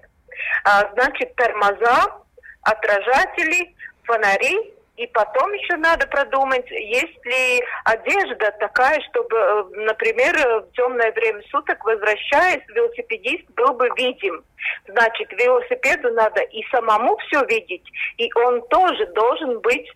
А, 0.64 0.90
значит, 0.94 1.36
тормоза, 1.36 2.16
отражатели, 2.62 3.76
фонари 4.04 4.74
и 5.00 5.08
потом 5.08 5.54
еще 5.54 5.78
надо 5.78 6.06
продумать, 6.08 6.70
есть 6.70 7.26
ли 7.26 7.64
одежда 7.86 8.52
такая, 8.60 9.00
чтобы, 9.10 9.38
э, 9.38 9.64
например, 9.86 10.36
в 10.36 10.72
темное 10.74 11.14
время 11.14 11.42
суток, 11.50 11.86
возвращаясь, 11.86 12.68
велосипедист 12.68 13.50
был 13.56 13.74
бы 13.76 13.90
видим. 13.96 14.44
Значит, 14.90 15.32
велосипеду 15.32 16.12
надо 16.12 16.42
и 16.42 16.62
самому 16.70 17.16
все 17.18 17.46
видеть, 17.46 17.86
и 18.18 18.30
он 18.46 18.62
тоже 18.68 19.06
должен 19.14 19.62
быть 19.62 19.88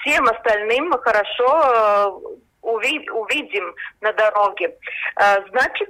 всем 0.00 0.24
остальным 0.24 0.90
хорошо 0.98 1.62
э, 1.62 2.10
увидим 2.62 3.76
на 4.00 4.12
дороге. 4.12 4.74
Э, 5.20 5.36
значит, 5.50 5.88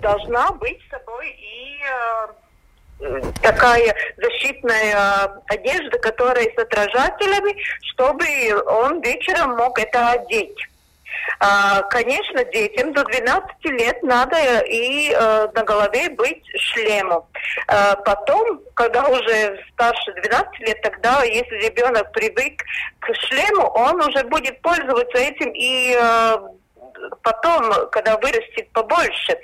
должна 0.00 0.52
быть 0.52 0.80
с 0.86 0.90
собой 0.90 1.30
и 1.30 1.80
такая 3.42 3.94
защитная 4.16 5.30
одежда, 5.46 5.98
которая 5.98 6.44
с 6.44 6.58
отражателями, 6.58 7.56
чтобы 7.92 8.26
он 8.66 9.00
вечером 9.00 9.56
мог 9.56 9.78
это 9.78 10.10
одеть. 10.10 10.58
А, 11.40 11.82
конечно, 11.82 12.44
детям 12.44 12.92
до 12.92 13.04
12 13.04 13.64
лет 13.66 14.02
надо 14.02 14.36
и 14.60 15.10
э, 15.12 15.48
на 15.54 15.62
голове 15.62 16.10
быть 16.10 16.42
шлему. 16.58 17.28
А, 17.66 17.96
потом, 17.96 18.60
когда 18.74 19.06
уже 19.06 19.60
старше 19.72 20.12
12 20.22 20.60
лет, 20.60 20.82
тогда, 20.82 21.22
если 21.24 21.66
ребенок 21.66 22.10
привык 22.12 22.62
к 23.00 23.14
шлему, 23.14 23.66
он 23.68 24.00
уже 24.02 24.24
будет 24.24 24.60
пользоваться 24.62 25.18
этим 25.18 25.52
и 25.54 25.96
потом, 27.22 27.88
когда 27.90 28.16
вырастет 28.16 28.70
побольше. 28.72 29.38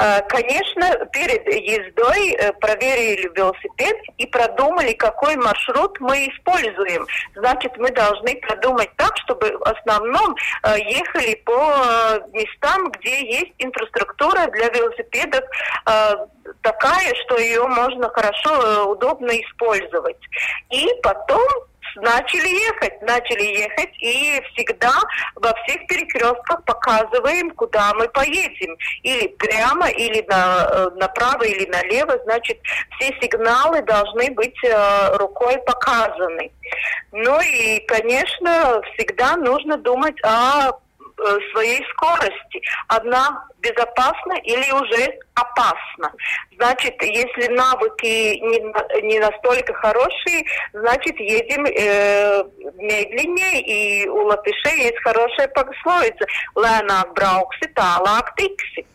Э, 0.00 0.22
конечно, 0.28 1.06
перед 1.12 1.46
ездой 1.46 2.32
э, 2.32 2.52
проверили 2.54 3.30
велосипед 3.34 3.96
и 4.16 4.26
продумали, 4.26 4.92
какой 4.92 5.36
маршрут 5.36 5.98
мы 6.00 6.28
используем. 6.28 7.06
Значит, 7.34 7.76
мы 7.76 7.90
должны 7.90 8.36
продумать 8.36 8.90
так, 8.96 9.16
чтобы 9.24 9.56
в 9.58 9.62
основном 9.62 10.34
э, 10.62 10.78
ехали 10.80 11.34
по 11.44 11.60
местам, 12.32 12.90
где 12.92 13.38
есть 13.38 13.52
инфраструктура 13.58 14.46
для 14.52 14.68
велосипедов 14.68 15.44
такая, 16.62 17.14
что 17.24 17.38
ее 17.38 17.66
можно 17.66 18.08
хорошо, 18.10 18.90
удобно 18.90 19.30
использовать. 19.30 20.18
И 20.70 20.86
потом 21.02 21.46
начали 21.96 22.48
ехать, 22.48 23.02
начали 23.02 23.42
ехать, 23.42 23.94
и 23.98 24.40
всегда 24.52 24.92
во 25.34 25.52
всех 25.62 25.86
перекрестках 25.86 26.64
показываем, 26.64 27.50
куда 27.52 27.92
мы 27.94 28.08
поедем. 28.08 28.76
Или 29.02 29.28
прямо, 29.28 29.88
или 29.88 30.24
на, 30.28 30.68
э, 30.70 30.90
направо, 30.96 31.44
или 31.44 31.66
налево. 31.70 32.18
Значит, 32.24 32.58
все 32.98 33.14
сигналы 33.20 33.82
должны 33.82 34.30
быть 34.32 34.56
э, 34.64 35.16
рукой 35.16 35.58
показаны. 35.58 36.50
Ну 37.12 37.40
и, 37.40 37.80
конечно, 37.86 38.80
всегда 38.94 39.36
нужно 39.36 39.76
думать 39.78 40.16
о 40.24 40.72
своей 41.52 41.84
скорости. 41.92 42.62
Одна 42.88 43.44
безопасна 43.60 44.34
или 44.44 44.70
уже 44.72 45.18
опасно. 45.34 46.12
Значит, 46.56 47.00
если 47.02 47.52
навыки 47.52 48.38
не, 48.38 49.02
не 49.02 49.18
настолько 49.18 49.74
хорошие, 49.74 50.44
значит, 50.72 51.18
едем 51.18 51.64
э, 51.66 52.44
медленнее, 52.76 53.60
и 53.62 54.08
у 54.08 54.24
латышей 54.26 54.84
есть 54.84 54.98
хорошая 55.02 55.48
пословица 55.48 56.26
«лēnāk 56.56 57.14
брauksi, 57.14 57.70
tālāk 57.74 58.34
tiksi». 58.36 58.86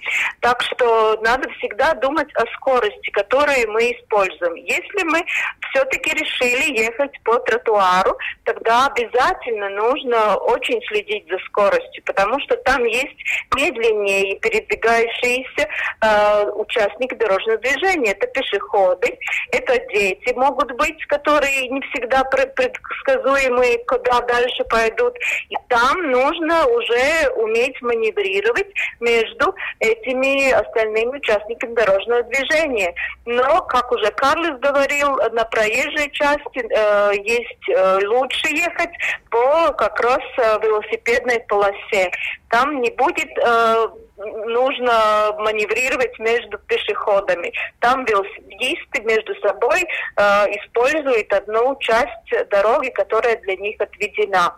Так 0.41 0.61
что 0.63 1.17
надо 1.21 1.49
всегда 1.51 1.93
думать 1.93 2.27
о 2.35 2.45
скорости, 2.55 3.09
которую 3.11 3.71
мы 3.71 3.91
используем. 3.91 4.55
Если 4.55 5.03
мы 5.03 5.23
все-таки 5.69 6.11
решили 6.11 6.77
ехать 6.77 7.11
по 7.23 7.39
тротуару, 7.39 8.17
тогда 8.43 8.87
обязательно 8.87 9.69
нужно 9.69 10.35
очень 10.35 10.81
следить 10.87 11.27
за 11.29 11.37
скоростью, 11.47 12.03
потому 12.13 12.39
что 12.41 12.55
там 12.57 12.83
есть 12.85 13.17
медленнее 13.55 14.33
и 14.33 14.39
передвигающиеся 14.39 15.67
э, 16.01 16.45
участники 16.51 17.15
дорожного 17.15 17.57
движения. 17.59 18.11
Это 18.11 18.27
пешеходы, 18.27 19.17
это 19.51 19.77
дети 19.93 20.33
могут 20.35 20.71
быть, 20.73 21.03
которые 21.07 21.67
не 21.69 21.81
всегда 21.81 22.23
предсказуемые, 22.23 23.79
куда 23.85 24.21
дальше 24.21 24.63
пойдут. 24.65 25.15
И 25.49 25.55
там 25.67 26.11
нужно 26.11 26.67
уже 26.67 27.29
уметь 27.35 27.81
маневрировать 27.81 28.67
между 28.99 29.55
этими 29.79 30.51
остальными 30.51 31.17
участниками 31.17 31.73
дорожного 31.73 32.23
движения. 32.23 32.93
Но, 33.25 33.61
как 33.63 33.91
уже 33.91 34.11
Карлос 34.11 34.59
говорил, 34.59 35.17
на 35.31 35.45
проезжей 35.45 36.11
части 36.11 36.59
э, 36.59 37.11
есть 37.23 37.69
э, 37.69 38.05
лучше 38.05 38.47
ехать 38.49 38.91
по 39.29 39.71
как 39.73 39.99
раз 39.99 40.21
э, 40.37 40.59
велосипедной 40.61 41.39
полосе. 41.47 42.02
Там 42.49 42.81
не 42.81 42.89
будет 42.91 43.29
э, 43.37 43.87
нужно 44.17 45.35
маневрировать 45.39 46.17
между 46.19 46.57
пешеходами. 46.59 47.51
Там 47.79 48.05
велосипедисты 48.05 49.01
между 49.01 49.35
собой 49.41 49.81
э, 49.81 50.21
используют 50.57 51.31
одну 51.33 51.75
часть 51.79 52.49
дороги, 52.49 52.89
которая 52.89 53.37
для 53.37 53.55
них 53.57 53.79
отведена. 53.79 54.55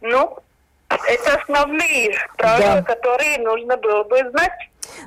Ну, 0.00 0.38
это 0.88 1.40
основные 1.40 2.16
правила, 2.36 2.80
да. 2.80 2.82
которые 2.82 3.38
нужно 3.38 3.76
было 3.76 4.04
бы 4.04 4.18
знать. 4.30 4.52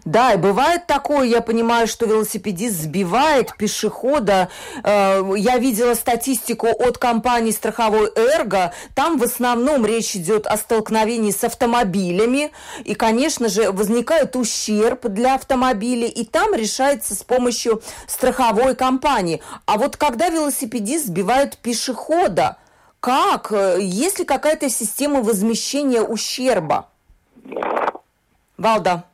Да, 0.06 0.34
и 0.34 0.38
бывает 0.38 0.88
такое, 0.88 1.28
я 1.28 1.42
понимаю, 1.42 1.88
что 1.88 2.06
велосипедист 2.06 2.76
сбивает 2.82 3.56
пешехода. 3.58 4.50
Э, 4.84 5.22
я 5.38 5.58
видела 5.58 5.94
статистику 5.94 6.68
от 6.68 6.98
компании 6.98 7.52
страховой 7.52 8.12
«Эрго». 8.16 8.74
Там 8.96 9.18
в 9.18 9.24
основном 9.24 9.86
речь 9.86 10.16
идет 10.16 10.48
о 10.48 10.58
столкновении 10.58 11.32
с 11.32 11.44
автомобилями. 11.44 12.52
И, 12.84 12.96
конечно 12.96 13.50
же, 13.50 13.72
возникает 13.72 14.36
ущерб 14.36 15.08
для 15.08 15.36
автомобиля. 15.36 16.08
И 16.08 16.24
там 16.24 16.54
решается 16.54 17.16
с 17.16 17.24
помощью 17.24 17.82
страховой 18.08 18.76
компании. 18.76 19.42
А 19.66 19.78
вот 19.78 19.98
когда 19.98 20.30
велосипедист 20.30 21.08
сбивает 21.08 21.58
пешехода, 21.58 22.58
как? 23.00 23.52
Есть 23.80 24.20
ли 24.20 24.26
какая-то 24.26 24.70
система 24.70 25.22
возмещения 25.22 26.02
ущерба? 26.02 26.90
Валда. 28.58 29.06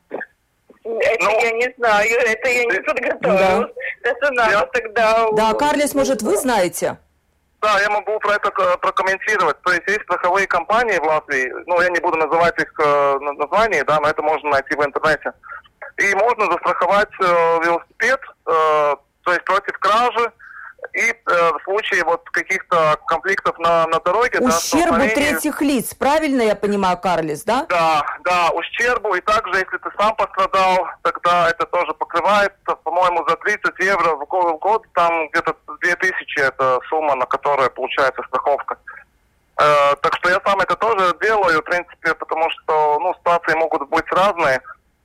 Это 0.86 1.26
ну, 1.26 1.40
я 1.42 1.52
не 1.52 1.74
знаю, 1.78 2.08
это 2.12 2.50
я 2.50 2.66
не 2.66 2.80
подготовилась. 2.82 3.72
Да. 4.04 4.10
Это 4.10 4.32
надо 4.34 4.52
я... 4.52 4.66
тогда... 4.68 5.28
Да, 5.32 5.54
Карлис, 5.56 5.96
может, 5.96 6.22
вы 6.22 6.38
знаете? 6.38 6.98
Да, 7.60 7.80
я 7.80 7.90
могу 7.90 8.20
про 8.20 8.36
это 8.36 8.52
прокомментировать. 8.52 9.60
То 9.64 9.74
есть 9.74 9.88
есть 9.88 10.04
страховые 10.04 10.46
компании 10.46 11.00
в 11.00 11.04
Латвии, 11.04 11.52
ну, 11.66 11.82
я 11.82 11.90
не 11.90 12.00
буду 12.00 12.18
называть 12.18 12.60
их 12.62 12.72
э, 12.80 13.18
названия, 13.20 13.84
да, 13.84 14.00
но 14.00 14.10
это 14.10 14.22
можно 14.22 14.52
найти 14.52 14.76
в 14.76 14.86
интернете. 14.86 15.34
И 15.98 16.14
можно 16.14 16.46
застраховать 16.46 17.10
э, 17.20 17.26
велосипед, 17.66 18.20
э, 18.46 18.96
то 19.24 19.32
есть 19.32 19.44
против 19.44 19.80
кражи, 19.80 20.32
И 20.96 21.12
э, 21.12 21.14
в 21.26 21.60
случае 21.66 22.06
вот 22.06 22.24
каких-то 22.30 22.98
конфликтов 23.08 23.60
на, 23.60 23.86
на 23.88 24.00
дороге... 24.00 24.40
Ущербу 24.40 24.98
да, 24.98 25.10
третьих 25.10 25.62
лиц, 25.62 25.94
правильно 25.94 26.42
я 26.42 26.56
понимаю, 26.56 26.98
Карлис, 26.98 27.44
да? 27.44 27.66
Да, 27.68 28.02
да, 28.24 28.50
ущербу. 28.52 29.14
И 29.14 29.20
также, 29.20 29.60
если 29.60 29.78
ты 29.78 29.90
сам 30.00 30.16
пострадал, 30.16 30.88
тогда 31.02 31.50
это 31.50 31.66
тоже 31.66 31.94
покрывается, 31.96 32.76
по-моему, 32.84 33.28
за 33.28 33.36
30 33.36 33.78
евро 33.80 34.16
в 34.16 34.26
год, 34.26 34.56
в 34.56 34.60
год 34.60 34.86
там 34.94 35.28
где-то 35.32 35.58
2000 35.82 36.40
это 36.40 36.80
сумма, 36.88 37.16
на 37.16 37.26
которую 37.26 37.70
получается 37.72 38.22
страховка. 38.30 38.78
Э, 39.58 39.96
так 40.02 40.16
что 40.16 40.30
я 40.30 40.40
сам 40.46 40.62
это 40.62 40.78
тоже 40.78 41.14
делаю, 41.22 41.60
в 41.60 41.66
принципе, 41.66 42.14
потому 42.16 42.50
что, 42.52 43.00
ну, 43.02 43.14
ситуации 43.16 43.54
могут 43.56 43.90
быть 43.90 44.10
разные. 44.12 44.62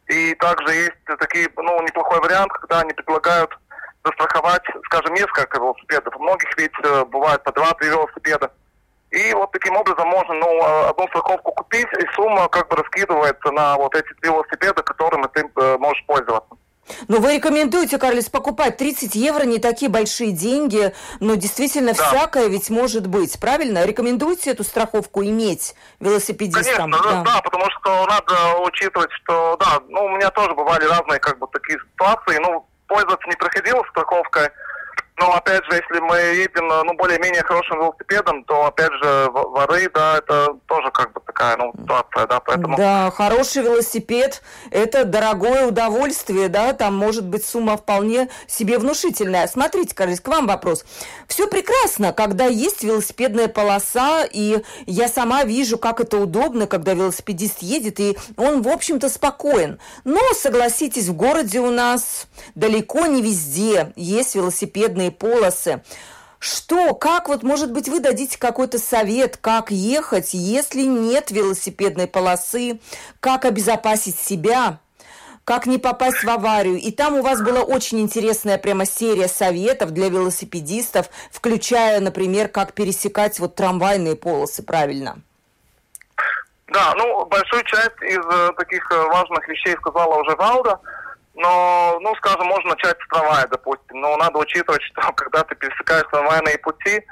И 0.06 0.34
также 0.36 0.72
есть 0.72 1.04
такие, 1.18 1.48
ну, 1.56 1.82
неплохой 1.82 2.20
вариант, 2.20 2.52
когда 2.52 2.80
они 2.80 2.92
предлагают 2.92 3.58
застраховать, 4.04 4.62
скажем, 4.86 5.14
несколько 5.14 5.58
велосипедов. 5.58 6.16
У 6.16 6.22
многих 6.22 6.48
ведь 6.56 6.72
э, 6.82 7.04
бывает 7.06 7.42
по 7.42 7.52
два-три 7.52 7.88
велосипеда. 7.88 8.50
И 9.10 9.34
вот 9.34 9.50
таким 9.50 9.76
образом 9.76 10.08
можно 10.08 10.34
ну, 10.34 10.46
э, 10.46 10.88
одну 10.88 11.06
страховку 11.08 11.52
купить, 11.52 11.88
и 11.98 12.06
сумма 12.14 12.48
как 12.48 12.68
бы 12.68 12.76
раскидывается 12.76 13.50
на 13.50 13.76
вот 13.76 13.94
эти 13.94 14.08
велосипеды, 14.22 14.82
которыми 14.82 15.26
ты 15.32 15.50
э, 15.54 15.76
можешь 15.78 16.04
пользоваться. 16.06 16.56
Ну, 17.08 17.20
вы 17.20 17.36
рекомендуете, 17.36 17.98
Карлис, 17.98 18.28
покупать 18.28 18.76
30 18.76 19.14
евро, 19.14 19.44
не 19.44 19.58
такие 19.58 19.90
большие 19.90 20.32
деньги, 20.32 20.92
но 21.20 21.34
действительно 21.34 21.92
да. 21.92 22.04
всякое 22.04 22.48
ведь 22.48 22.70
может 22.70 23.06
быть, 23.06 23.38
правильно? 23.40 23.84
Рекомендуете 23.84 24.50
эту 24.50 24.64
страховку 24.64 25.22
иметь 25.22 25.74
велосипедистам? 26.00 26.92
Конечно, 26.92 27.02
да. 27.02 27.22
да, 27.22 27.40
потому 27.42 27.64
что 27.70 28.06
надо 28.06 28.58
учитывать, 28.64 29.10
что, 29.12 29.56
да, 29.58 29.80
ну, 29.88 30.04
у 30.04 30.08
меня 30.10 30.30
тоже 30.30 30.54
бывали 30.54 30.84
разные, 30.84 31.20
как 31.20 31.38
бы, 31.38 31.46
такие 31.52 31.78
ситуации, 31.92 32.38
ну, 32.40 32.66
пользоваться 32.90 33.28
не 33.28 33.36
приходилось 33.36 33.88
страховкой, 33.90 34.50
но 35.20 35.34
опять 35.34 35.62
же, 35.66 35.72
если 35.76 36.00
мы 36.00 36.16
едем 36.16 36.66
ну, 36.68 36.94
более-менее 36.94 37.42
хорошим 37.42 37.78
велосипедом, 37.78 38.42
то 38.44 38.64
опять 38.64 38.92
же 39.02 39.30
воры, 39.30 39.90
да, 39.92 40.16
это 40.16 40.56
тоже 40.66 40.90
как 40.90 41.12
бы 41.12 41.20
такая 41.20 41.58
ну, 41.58 41.72
ситуация, 41.78 42.26
да, 42.26 42.40
поэтому... 42.40 42.76
Да, 42.76 43.10
хороший 43.10 43.62
велосипед– 43.62 44.42
это 44.70 45.04
дорогое 45.04 45.66
удовольствие, 45.66 46.48
да, 46.48 46.72
там 46.72 46.96
может 46.96 47.26
быть 47.26 47.44
сумма 47.44 47.76
вполне 47.76 48.30
себе 48.46 48.78
внушительная. 48.78 49.46
Смотрите, 49.46 49.94
кажется, 49.94 50.22
к 50.22 50.28
вам 50.28 50.46
вопрос. 50.46 50.86
Все 51.28 51.46
прекрасно, 51.46 52.14
когда 52.14 52.46
есть 52.46 52.82
велосипедная 52.82 53.48
полоса, 53.48 54.24
и 54.24 54.62
я 54.86 55.08
сама 55.08 55.44
вижу, 55.44 55.76
как 55.76 56.00
это 56.00 56.16
удобно, 56.16 56.66
когда 56.66 56.94
велосипедист 56.94 57.58
едет, 57.60 58.00
и 58.00 58.16
он, 58.38 58.62
в 58.62 58.68
общем-то, 58.68 59.10
спокоен. 59.10 59.78
Но, 60.04 60.20
согласитесь, 60.32 61.08
в 61.08 61.14
городе 61.14 61.60
у 61.60 61.70
нас 61.70 62.26
далеко 62.54 63.04
не 63.04 63.20
везде 63.20 63.92
есть 63.96 64.34
велосипедные 64.34 65.09
черные 65.10 65.12
полосы. 65.12 65.82
Что, 66.38 66.94
как 66.94 67.28
вот, 67.28 67.42
может 67.42 67.70
быть, 67.70 67.88
вы 67.88 68.00
дадите 68.00 68.38
какой-то 68.38 68.78
совет, 68.78 69.36
как 69.36 69.70
ехать, 69.70 70.32
если 70.32 70.82
нет 70.82 71.30
велосипедной 71.30 72.06
полосы, 72.06 72.80
как 73.20 73.44
обезопасить 73.44 74.18
себя, 74.18 74.78
как 75.44 75.66
не 75.66 75.76
попасть 75.76 76.24
в 76.24 76.30
аварию. 76.30 76.76
И 76.76 76.92
там 76.92 77.16
у 77.16 77.22
вас 77.22 77.42
была 77.42 77.60
очень 77.60 78.00
интересная 78.00 78.56
прямо 78.56 78.86
серия 78.86 79.28
советов 79.28 79.90
для 79.90 80.08
велосипедистов, 80.08 81.10
включая, 81.30 82.00
например, 82.00 82.48
как 82.48 82.72
пересекать 82.72 83.38
вот 83.38 83.54
трамвайные 83.54 84.16
полосы 84.16 84.62
правильно. 84.62 85.20
Да, 86.68 86.94
ну, 86.96 87.26
большую 87.26 87.64
часть 87.64 88.00
из 88.00 88.18
э, 88.18 88.52
таких 88.56 88.90
э, 88.92 89.06
важных 89.08 89.46
вещей 89.48 89.74
сказала 89.76 90.22
уже 90.22 90.36
Валда. 90.36 90.80
Но, 91.40 91.98
ну, 92.00 92.14
скажем, 92.16 92.46
можно 92.46 92.70
начать 92.70 92.96
с 93.00 93.08
трамвая, 93.08 93.46
допустим. 93.46 94.00
Но 94.00 94.16
надо 94.18 94.38
учитывать, 94.38 94.82
что 94.82 95.12
когда 95.16 95.42
ты 95.42 95.54
пересекаешь 95.54 96.06
трамвайные 96.12 96.58
пути, 96.58 97.02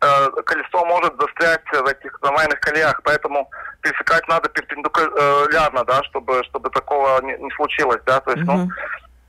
э, 0.00 0.28
колесо 0.44 0.84
может 0.84 1.14
застрять 1.18 1.64
в 1.72 1.86
этих 1.86 2.18
трамвайных 2.20 2.60
колеях, 2.60 3.00
поэтому 3.02 3.50
пересекать 3.80 4.28
надо 4.28 4.48
перпендикулярно, 4.50 5.84
да, 5.84 6.02
чтобы, 6.04 6.44
чтобы 6.44 6.68
такого 6.70 7.20
не, 7.22 7.36
не 7.38 7.50
случилось, 7.52 8.00
да, 8.04 8.20
то 8.20 8.32
есть, 8.32 8.42
mm-hmm. 8.42 8.56
ну, 8.56 8.70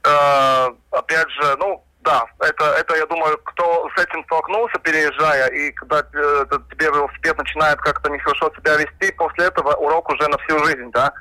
э, 0.03 0.67
опять 0.91 1.29
же, 1.29 1.55
ну, 1.57 1.83
да, 2.01 2.25
это, 2.39 2.65
это, 2.65 2.95
я 2.95 3.05
думаю, 3.05 3.37
кто 3.45 3.89
с 3.95 4.01
этим 4.01 4.23
столкнулся, 4.25 4.77
переезжая, 4.79 5.47
и 5.47 5.71
когда 5.71 5.99
э, 5.99 6.45
тебе 6.71 6.87
велосипед 6.87 7.37
начинает 7.37 7.79
как-то 7.79 8.09
нехорошо 8.09 8.51
себя 8.57 8.75
вести, 8.75 9.11
после 9.13 9.45
этого 9.45 9.73
урок 9.75 10.09
уже 10.09 10.27
на 10.27 10.37
всю 10.39 10.59
жизнь, 10.65 10.91
да, 10.91 11.13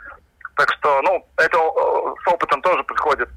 так 0.59 0.73
что, 0.73 1.01
ну, 1.03 1.25
это 1.37 1.57
э, 1.57 2.15
с 2.25 2.33
опытом 2.33 2.61
тоже 2.63 2.83
приходит. 2.83 3.29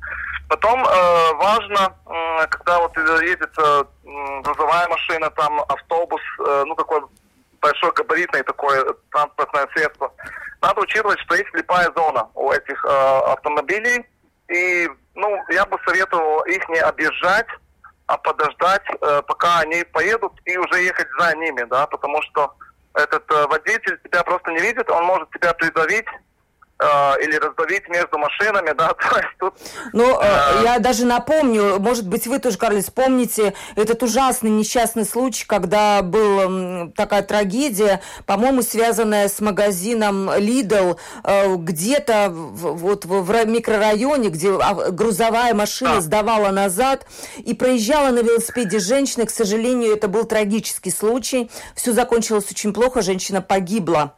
Потом 0.49 0.83
э, 0.83 1.33
важно, 1.35 1.95
э, 2.07 2.47
когда 2.47 2.79
вот 2.79 2.97
едет 2.97 3.53
э, 3.59 3.83
грузовая 4.43 4.87
машина, 4.87 5.29
там 5.29 5.61
автобус, 5.69 6.21
э, 6.39 6.63
ну, 6.65 6.73
такой 6.73 7.01
большой 7.61 7.91
габаритный 7.91 8.41
такое 8.41 8.83
транспортное 9.11 9.67
средство, 9.75 10.11
надо 10.63 10.81
учитывать, 10.81 11.19
что 11.19 11.35
есть 11.35 11.49
слепая 11.51 11.91
зона 11.95 12.27
у 12.33 12.51
этих 12.51 12.83
э, 12.83 12.87
автомобилей. 12.87 14.03
И, 14.47 14.89
ну, 15.13 15.43
я 15.49 15.65
бы 15.67 15.77
советовал 15.85 16.41
их 16.45 16.67
не 16.69 16.79
объезжать, 16.79 17.47
а 18.07 18.17
подождать, 18.17 18.83
э, 18.89 19.21
пока 19.27 19.59
они 19.59 19.83
поедут, 19.83 20.33
и 20.45 20.57
уже 20.57 20.81
ехать 20.81 21.07
за 21.19 21.35
ними, 21.35 21.65
да, 21.69 21.85
потому 21.85 22.19
что 22.23 22.55
этот 22.95 23.29
э, 23.31 23.45
водитель 23.45 23.99
тебя 24.03 24.23
просто 24.23 24.51
не 24.51 24.59
видит, 24.59 24.89
он 24.89 25.05
может 25.05 25.29
тебя 25.29 25.53
придавить, 25.53 26.07
Э, 26.07 26.30
или 27.21 27.35
раздавить 27.35 27.87
между 27.89 28.17
машинами, 28.17 28.73
да, 28.77 28.93
то 28.93 29.17
есть 29.17 29.37
тут... 29.39 29.53
Ну, 29.93 30.19
э, 30.19 30.23
э, 30.23 30.63
я 30.63 30.79
даже 30.79 31.05
напомню, 31.05 31.79
может 31.79 32.07
быть, 32.07 32.27
вы 32.27 32.39
тоже, 32.39 32.57
Карлис, 32.57 32.89
помните 32.89 33.53
этот 33.75 34.03
ужасный 34.03 34.49
несчастный 34.49 35.05
случай, 35.05 35.45
когда 35.45 36.01
была 36.01 36.89
такая 36.95 37.21
трагедия, 37.21 38.01
по-моему, 38.25 38.61
связанная 38.61 39.27
с 39.27 39.39
магазином 39.39 40.29
Lidl, 40.29 40.97
э, 41.23 41.55
где-то 41.55 42.29
вот 42.31 43.05
в 43.05 43.45
микрорайоне, 43.45 44.29
где 44.29 44.51
грузовая 44.91 45.53
машина 45.53 45.95
да. 45.95 46.01
сдавала 46.01 46.49
назад 46.49 47.05
и 47.37 47.53
проезжала 47.53 48.09
на 48.09 48.19
велосипеде 48.19 48.79
женщина, 48.79 49.25
к 49.25 49.31
сожалению, 49.31 49.93
это 49.93 50.07
был 50.07 50.23
трагический 50.23 50.91
случай, 50.91 51.49
все 51.75 51.91
закончилось 51.93 52.47
очень 52.49 52.73
плохо, 52.73 53.01
женщина 53.01 53.41
погибла. 53.41 54.15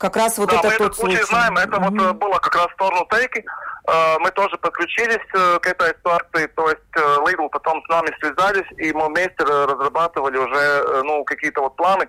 Как 0.00 0.16
раз 0.16 0.38
вот 0.38 0.48
да, 0.48 0.56
это 0.56 0.66
мы 0.66 0.72
тот 0.72 0.80
этот 0.80 0.96
случай. 0.96 1.16
случай 1.16 1.28
знаем, 1.28 1.56
это 1.58 1.76
mm-hmm. 1.76 1.90
вот 1.90 2.02
э, 2.02 2.12
было 2.14 2.38
как 2.38 2.56
раз 2.56 2.68
сторону 2.72 3.06
Тейки. 3.10 3.44
Э, 3.86 4.18
мы 4.20 4.30
тоже 4.30 4.56
подключились 4.56 5.20
э, 5.34 5.58
к 5.58 5.66
этой 5.66 5.88
ситуации, 5.88 6.46
то 6.46 6.70
есть 6.70 6.80
Lidl 6.96 7.50
потом 7.50 7.82
с 7.84 7.88
нами 7.90 8.10
связались, 8.18 8.66
и 8.78 8.94
мы 8.94 9.08
вместе 9.08 9.44
разрабатывали 9.44 10.38
уже 10.38 11.02
ну, 11.04 11.22
какие-то 11.24 11.60
вот 11.60 11.76
планы, 11.76 12.08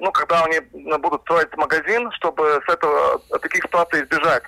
ну, 0.00 0.12
когда 0.12 0.44
они 0.44 0.60
будут 0.98 1.22
строить 1.22 1.56
магазин, 1.56 2.12
чтобы 2.12 2.60
с 2.66 2.70
этого 2.70 3.22
таких 3.40 3.62
ситуаций 3.62 4.02
избежать. 4.02 4.42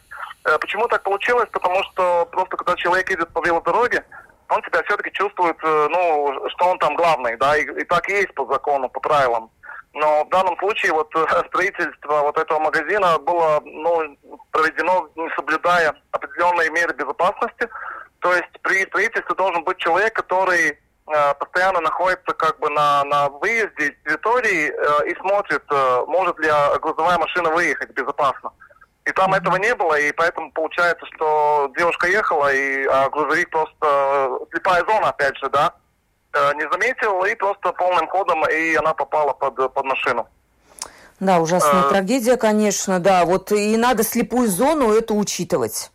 Почему 0.61 0.87
так 0.89 1.03
получилось? 1.03 1.49
Потому 1.51 1.83
что 1.85 2.29
просто 2.31 2.59
когда 2.59 2.77
человек 2.77 3.09
едет 3.09 3.31
по 3.31 3.41
велодороге, 3.41 4.05
он 4.51 4.63
себя 4.65 4.83
все-таки 4.83 5.11
чувствует, 5.13 5.57
ну, 5.63 6.47
что 6.51 6.67
он 6.67 6.79
там 6.79 6.95
главный, 6.95 7.39
да, 7.39 7.57
и, 7.57 7.63
и 7.63 7.85
так 7.85 8.07
и 8.11 8.13
есть 8.13 8.35
по 8.35 8.45
закону, 8.53 8.91
по 8.91 9.01
правилам. 9.01 9.51
Но 9.95 10.25
в 10.25 10.29
данном 10.29 10.59
случае 10.59 10.93
вот 10.93 11.09
э, 11.15 11.25
строительство 11.49 12.23
вот 12.23 12.37
этого 12.37 12.59
магазина 12.59 13.19
было 13.19 13.61
ну, 13.65 14.17
проведено, 14.51 15.09
не 15.15 15.31
соблюдая 15.37 15.95
определенные 16.11 16.71
меры 16.71 16.93
безопасности. 16.95 17.69
То 18.19 18.35
есть 18.35 18.51
при 18.63 18.85
строительстве 18.87 19.35
должен 19.37 19.63
быть 19.63 19.79
человек, 19.79 20.15
который 20.15 20.71
э, 20.71 21.35
постоянно 21.39 21.81
находится 21.81 22.35
как 22.35 22.59
бы 22.59 22.71
на, 22.71 23.05
на 23.05 23.29
выезде 23.29 23.89
из 23.89 23.95
территории 24.05 24.73
э, 24.73 25.11
и 25.11 25.15
смотрит, 25.21 25.63
э, 25.71 26.05
может 26.09 26.39
ли 26.41 26.51
грузовая 26.81 27.19
машина 27.19 27.51
выехать 27.51 27.91
безопасно. 27.91 28.51
И 29.05 29.13
там 29.13 29.35
этого 29.35 29.57
не 29.57 29.75
было, 29.75 29.95
и 30.01 30.11
поэтому 30.13 30.51
получается, 30.53 31.05
что 31.15 31.71
девушка 31.77 32.09
ехала, 32.09 32.53
и 32.53 32.85
а 32.87 33.11
грузовик 33.11 33.51
просто 33.51 33.77
э, 33.83 34.39
слепая 34.51 34.83
зона, 34.87 35.11
опять 35.11 35.37
же, 35.37 35.49
да, 35.51 35.75
Э, 35.75 35.84
не 36.55 36.69
заметил 36.71 37.25
и 37.25 37.35
просто 37.35 37.73
полным 37.73 38.07
ходом, 38.09 38.45
и 38.49 38.75
она 38.75 38.95
попала 38.95 39.33
под, 39.33 39.73
под 39.73 39.85
машину. 39.85 40.29
Да, 41.21 41.39
ужасная 41.41 41.85
а, 41.85 41.89
трагедия, 41.91 42.37
конечно, 42.37 42.99
да. 42.99 43.25
Вот 43.25 43.53
и 43.53 43.77
надо 43.77 44.03
слепую 44.03 44.49
зону 44.49 44.93
это 44.93 45.15
учитывать. 45.15 45.91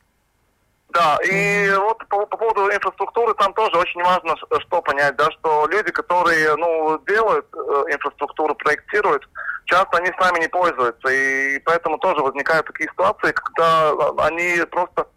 Да, 0.89 1.17
и 1.23 1.71
вот 1.75 1.99
по, 2.07 2.25
по 2.25 2.37
поводу 2.37 2.67
инфраструктуры 2.71 3.33
там 3.35 3.53
тоже 3.53 3.77
очень 3.77 4.01
важно 4.01 4.35
что 4.37 4.81
понять, 4.81 5.15
да, 5.17 5.29
что 5.31 5.67
люди, 5.67 5.91
которые, 5.91 6.55
ну, 6.55 6.99
делают 7.07 7.45
э, 7.53 7.93
инфраструктуру, 7.93 8.55
проектируют, 8.55 9.29
часто 9.65 9.97
они 9.97 10.11
сами 10.19 10.39
не 10.39 10.47
пользуются, 10.47 11.07
и 11.09 11.59
поэтому 11.59 11.99
тоже 11.99 12.21
возникают 12.21 12.65
такие 12.65 12.89
ситуации, 12.89 13.31
когда 13.33 13.93
они 14.25 14.63
просто 14.71 15.07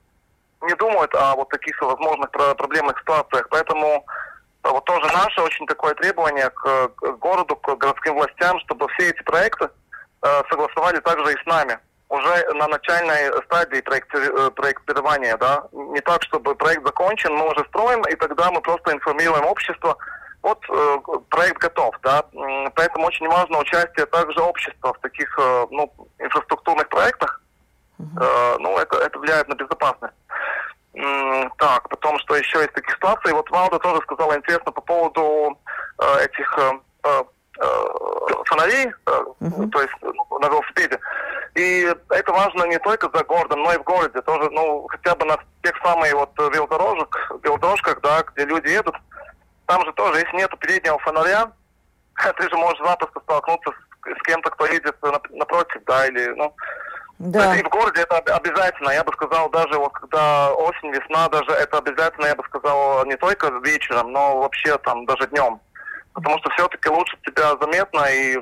не 0.60 0.74
думают 0.74 1.14
о 1.14 1.36
вот 1.36 1.48
таких 1.48 1.80
возможных 1.80 2.30
проблемных 2.30 2.98
ситуациях, 3.00 3.48
поэтому 3.50 4.04
вот 4.70 4.84
тоже 4.84 5.06
наше 5.12 5.40
очень 5.40 5.66
такое 5.66 5.94
требование 5.94 6.50
к, 6.50 6.88
к 6.88 7.18
городу, 7.18 7.56
к 7.56 7.74
городским 7.76 8.14
властям, 8.14 8.58
чтобы 8.60 8.86
все 8.88 9.10
эти 9.10 9.22
проекты 9.22 9.68
э, 10.22 10.42
согласовали 10.48 10.98
также 11.00 11.32
и 11.32 11.42
с 11.42 11.46
нами. 11.46 11.78
Уже 12.08 12.54
на 12.54 12.68
начальной 12.68 13.32
стадии 13.44 13.80
проекти, 13.80 14.16
э, 14.16 14.50
проектирования, 14.50 15.36
да, 15.36 15.64
не 15.72 16.00
так, 16.00 16.22
чтобы 16.22 16.54
проект 16.54 16.84
закончен, 16.84 17.34
мы 17.34 17.50
уже 17.50 17.64
строим, 17.68 18.02
и 18.02 18.14
тогда 18.16 18.50
мы 18.50 18.60
просто 18.60 18.92
информируем 18.92 19.44
общество, 19.46 19.96
вот 20.42 20.58
э, 20.68 20.98
проект 21.30 21.58
готов, 21.58 21.94
да, 22.02 22.24
поэтому 22.74 23.06
очень 23.06 23.28
важно 23.28 23.58
участие 23.58 24.06
также 24.06 24.40
общества 24.40 24.92
в 24.92 24.98
таких, 25.00 25.38
э, 25.38 25.66
ну, 25.70 25.92
инфраструктурных 26.18 26.88
проектах, 26.88 27.40
uh-huh. 27.98 28.56
ну, 28.58 28.76
это, 28.76 28.96
это 28.98 29.18
влияет 29.18 29.48
на 29.48 29.54
безопасность. 29.54 30.14
Так, 30.94 31.88
потом, 31.88 32.18
что 32.18 32.36
еще 32.36 32.64
из 32.64 32.72
таких 32.72 32.94
ситуаций, 32.94 33.32
вот 33.32 33.50
Валда 33.50 33.78
тоже 33.78 34.02
сказала 34.02 34.36
интересно 34.36 34.72
по 34.72 34.80
поводу 34.82 35.58
э, 35.98 36.24
этих 36.24 36.58
э, 36.58 36.72
э, 37.04 37.22
фонарей, 38.44 38.92
uh-huh. 39.06 39.70
то 39.70 39.80
есть 39.80 39.94
ну, 40.02 40.38
на 40.38 40.48
велосипеде. 40.48 40.98
И 41.54 41.90
это 42.10 42.32
важно 42.32 42.64
не 42.64 42.78
только 42.78 43.10
за 43.14 43.24
городом, 43.24 43.62
но 43.62 43.72
и 43.72 43.78
в 43.78 43.84
городе. 43.84 44.20
Тоже, 44.22 44.50
ну, 44.50 44.86
хотя 44.88 45.14
бы 45.14 45.24
на 45.24 45.38
тех 45.62 45.74
самых 45.82 46.12
вот 46.12 46.30
велодорожек, 46.38 47.32
велодорожках, 47.42 48.00
да, 48.02 48.22
где 48.22 48.44
люди 48.44 48.68
едут, 48.68 48.96
там 49.66 49.84
же 49.86 49.92
тоже, 49.94 50.20
если 50.20 50.36
нету 50.36 50.56
переднего 50.58 50.98
фонаря, 50.98 51.52
ты 52.36 52.48
же 52.48 52.56
можешь 52.56 52.84
запросто 52.84 53.20
столкнуться 53.20 53.70
с, 53.70 54.18
с 54.18 54.22
кем-то, 54.24 54.50
кто 54.50 54.66
едет 54.66 54.96
напротив, 55.30 55.80
да, 55.86 56.06
или, 56.06 56.28
ну, 56.36 56.54
да. 57.30 57.56
И 57.56 57.62
в 57.62 57.68
городе 57.68 58.02
это 58.02 58.16
обязательно, 58.34 58.90
я 58.90 59.04
бы 59.04 59.12
сказал, 59.12 59.48
даже 59.50 59.78
вот 59.78 59.92
когда 59.92 60.52
осень, 60.54 60.90
весна, 60.90 61.28
даже 61.28 61.52
это 61.52 61.78
обязательно, 61.78 62.26
я 62.26 62.34
бы 62.34 62.42
сказал, 62.44 63.04
не 63.06 63.16
только 63.16 63.48
вечером, 63.62 64.12
но 64.12 64.38
вообще 64.40 64.76
там 64.78 65.04
даже 65.06 65.28
днем. 65.28 65.60
Потому 66.14 66.38
что 66.38 66.50
все-таки 66.50 66.88
лучше 66.88 67.16
тебя 67.24 67.56
заметно 67.60 68.04
и 68.10 68.38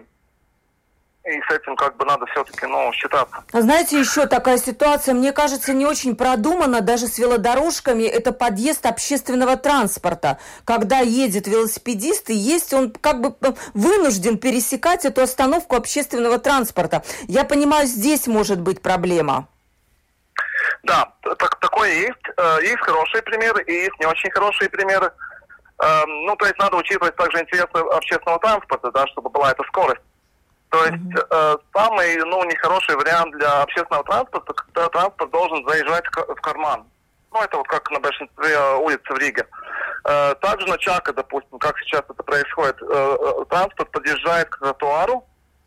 и 1.25 1.41
с 1.43 1.55
этим 1.55 1.77
как 1.77 1.97
бы 1.97 2.05
надо 2.07 2.25
все-таки, 2.27 2.67
ну, 2.67 2.91
считаться. 2.93 3.45
Знаете, 3.53 3.99
еще 3.99 4.27
такая 4.27 4.57
ситуация, 4.57 5.15
мне 5.15 5.33
кажется, 5.33 5.75
не 5.75 5.85
очень 5.85 6.17
продумана, 6.17 6.81
даже 6.81 7.09
с 7.09 7.19
велодорожками, 7.19 8.05
это 8.05 8.33
подъезд 8.33 8.87
общественного 8.87 9.57
транспорта. 9.57 10.39
Когда 10.65 11.01
едет 11.01 11.47
велосипедист, 11.47 12.31
и 12.31 12.35
есть 12.35 12.73
он 12.73 12.91
как 12.91 13.21
бы 13.21 13.35
э, 13.43 13.53
вынужден 13.75 14.39
пересекать 14.39 15.05
эту 15.05 15.21
остановку 15.21 15.77
общественного 15.77 16.39
транспорта. 16.39 17.03
Я 17.29 17.45
понимаю, 17.45 17.87
здесь 17.87 18.27
может 18.27 18.61
быть 18.61 18.81
проблема. 18.81 19.47
Да, 20.83 21.13
так, 21.23 21.61
такое 21.61 21.93
есть. 21.93 22.29
Э, 22.39 22.63
есть 22.63 22.81
хорошие 22.81 23.23
примеры 23.23 23.63
и 23.65 23.73
есть 23.73 23.99
не 24.01 24.07
очень 24.07 24.31
хорошие 24.31 24.71
примеры. 24.71 25.13
Эм, 25.83 26.27
ну, 26.27 26.37
то 26.37 26.47
есть 26.47 26.59
надо 26.59 26.77
учитывать 26.77 27.17
также 27.17 27.41
интересы 27.41 27.77
общественного 27.93 28.39
транспорта, 28.39 28.91
да, 28.93 29.07
чтобы 29.09 29.31
была 29.31 29.51
эта 29.51 29.63
скорость. 29.65 30.01
То 30.71 30.85
есть 30.85 31.25
э, 31.31 31.57
самый 31.75 32.17
ну, 32.25 32.45
нехороший 32.45 32.95
вариант 32.95 33.37
для 33.37 33.63
общественного 33.63 34.05
транспорта, 34.05 34.53
когда 34.53 34.89
транспорт 34.89 35.31
должен 35.33 35.69
заезжать 35.69 36.05
в 36.07 36.41
карман. 36.41 36.85
Ну, 37.33 37.43
это 37.43 37.57
вот 37.57 37.69
как 37.69 37.91
на 37.91 38.01
большинстве 38.01 38.57
улиц 38.81 39.01
в 39.09 39.19
Риге. 39.19 39.47
Э, 40.05 40.35
также 40.37 40.67
на 40.69 40.79
Чака, 40.79 41.13
допустим, 41.13 41.59
как 41.59 41.77
сейчас 41.81 42.03
это 42.09 42.23
происходит, 42.23 42.77
э, 42.83 42.87
э, 42.89 43.45
транспорт 43.51 43.91
подъезжает 43.91 44.49
к 44.49 44.59
тротуару, 44.59 45.25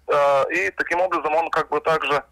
э, 0.08 0.44
и 0.54 0.72
таким 0.72 1.02
образом 1.02 1.34
он 1.36 1.50
как 1.50 1.70
бы 1.70 1.82
также 1.82 2.24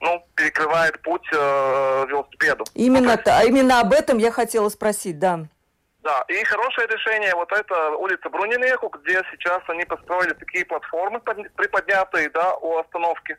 ну, 0.00 0.24
перекрывает 0.36 1.00
путь 1.02 1.26
э, 1.32 2.06
велосипеду. 2.08 2.64
Именно, 2.74 3.20
ну, 3.24 3.32
есть... 3.32 3.48
именно 3.48 3.80
об 3.80 3.92
этом 3.92 4.18
я 4.18 4.30
хотела 4.30 4.68
спросить, 4.68 5.18
да. 5.18 5.40
Да, 6.02 6.24
и 6.26 6.42
хорошее 6.44 6.88
решение, 6.88 7.32
вот 7.36 7.52
это 7.52 7.90
улица 7.90 8.28
Брунинеху, 8.28 8.88
где 8.88 9.22
сейчас 9.30 9.62
они 9.68 9.84
построили 9.84 10.32
такие 10.32 10.64
платформы 10.64 11.20
приподнятые, 11.20 12.28
да, 12.30 12.56
у 12.56 12.78
остановки. 12.78 13.38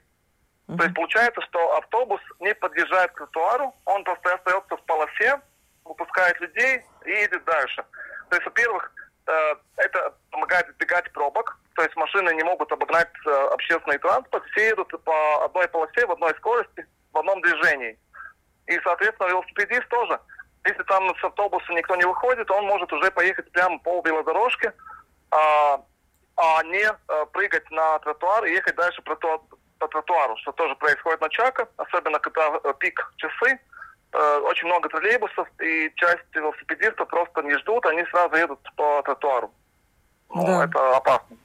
Mm-hmm. 0.68 0.78
То 0.78 0.84
есть 0.84 0.96
получается, 0.96 1.42
что 1.42 1.78
автобус 1.78 2.22
не 2.40 2.56
подъезжает 2.56 3.12
к 3.12 3.18
тротуару, 3.18 3.76
он 3.84 4.06
просто 4.06 4.34
остается 4.34 4.78
в 4.78 4.84
полосе, 4.84 5.42
выпускает 5.84 6.40
людей 6.40 6.82
и 7.06 7.12
едет 7.12 7.44
дальше. 7.44 7.84
То 8.30 8.38
есть, 8.38 8.46
во-первых, 8.46 8.94
э, 9.28 9.56
это 9.76 10.14
помогает 10.32 10.70
избегать 10.70 11.12
пробок, 11.12 11.60
то 11.76 11.82
есть 11.84 11.96
машины 11.98 12.34
не 12.34 12.44
могут 12.44 12.72
обогнать 12.72 13.12
э, 13.26 13.48
общественный 13.52 13.98
транспорт, 13.98 14.46
все 14.52 14.68
едут 14.68 14.90
по 15.04 15.44
одной 15.44 15.68
полосе, 15.68 16.06
в 16.06 16.12
одной 16.14 16.34
скорости, 16.36 16.88
в 17.12 17.18
одном 17.18 17.42
движении. 17.42 18.00
И, 18.68 18.80
соответственно, 18.80 19.28
велосипедист 19.28 19.90
тоже– 19.90 20.18
если 20.66 20.84
там 20.84 21.16
с 21.18 21.24
автобуса 21.24 21.74
никто 21.74 21.96
не 21.96 22.06
выходит, 22.06 22.50
он 22.52 22.66
может 22.66 22.92
уже 22.94 23.12
поехать 23.12 23.52
прямо 23.52 23.78
по 23.80 24.02
велодорожке, 24.06 24.74
а, 25.32 25.82
а 26.38 26.64
не 26.64 26.86
а, 26.86 27.26
прыгать 27.28 27.70
на 27.72 28.00
тротуар 28.00 28.46
и 28.46 28.54
ехать 28.54 28.76
дальше 28.76 29.02
по, 29.02 29.16
по 29.16 29.88
тротуару, 29.88 30.38
что 30.38 30.52
тоже 30.54 30.76
происходит 30.76 31.22
на 31.22 31.30
Чака, 31.30 31.68
особенно 31.78 32.20
когда 32.20 32.60
э, 32.64 32.74
пик 32.80 33.14
часы. 33.18 33.60
Э, 34.14 34.38
очень 34.44 34.68
много 34.68 34.90
троллейбусов, 34.90 35.48
и 35.60 35.92
часть 35.96 36.34
велосипедистов 36.34 37.08
просто 37.08 37.42
не 37.42 37.58
ждут, 37.58 37.86
они 37.88 38.06
сразу 38.06 38.36
едут 38.36 38.60
по 38.76 39.02
тротуару. 39.04 39.52
Ну, 40.30 40.46
да. 40.46 40.66
это 40.66 40.98
опасно. 40.98 41.38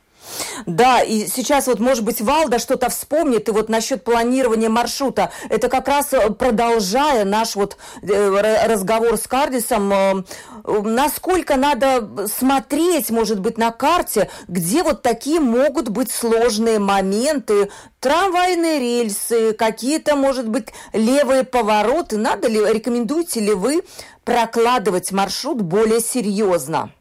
Да, 0.66 1.00
и 1.00 1.26
сейчас 1.26 1.66
вот, 1.66 1.80
может 1.80 2.04
быть, 2.04 2.20
Валда 2.20 2.58
что-то 2.58 2.90
вспомнит, 2.90 3.48
и 3.48 3.52
вот 3.52 3.68
насчет 3.68 4.04
планирования 4.04 4.68
маршрута, 4.68 5.30
это 5.48 5.68
как 5.68 5.88
раз 5.88 6.12
э, 6.12 6.30
продолжая 6.30 7.24
наш 7.24 7.56
вот 7.56 7.76
э, 8.02 8.66
разговор 8.66 9.16
с 9.16 9.26
Кардисом, 9.26 9.92
э, 9.92 10.22
насколько 10.64 11.56
надо 11.56 12.28
смотреть, 12.28 13.10
может 13.10 13.40
быть, 13.40 13.58
на 13.58 13.70
карте, 13.70 14.30
где 14.48 14.82
вот 14.82 15.02
такие 15.02 15.40
могут 15.40 15.88
быть 15.88 16.10
сложные 16.10 16.78
моменты, 16.78 17.70
трамвайные 18.00 18.78
рельсы, 18.78 19.52
какие-то, 19.52 20.16
может 20.16 20.48
быть, 20.48 20.68
левые 20.92 21.44
повороты, 21.44 22.18
надо 22.18 22.48
ли, 22.48 22.60
рекомендуете 22.60 23.40
ли 23.40 23.54
вы 23.54 23.82
прокладывать 24.24 25.12
маршрут 25.12 25.62
более 25.62 26.00
серьезно? 26.00 26.92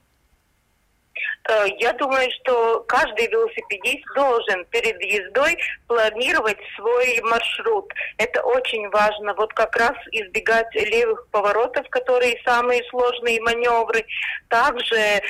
Э, 1.47 1.65
я 1.79 1.93
думаю, 1.93 2.29
что 2.41 2.81
каждый 2.87 3.27
велосипедист 3.27 4.05
должен 4.15 4.65
перед 4.65 5.01
ездой 5.01 5.57
планировать 5.87 6.57
свой 6.75 7.21
маршрут. 7.23 7.91
Это 8.17 8.41
очень 8.43 8.89
важно. 8.89 9.33
Вот 9.33 9.53
как 9.53 9.75
раз 9.77 9.93
избегать 10.11 10.73
левых 10.75 11.27
поворотов, 11.31 11.87
которые 11.89 12.39
самые 12.45 12.83
сложные 12.89 13.41
маневры. 13.41 14.05
Также 14.49 14.97
э, 14.97 15.21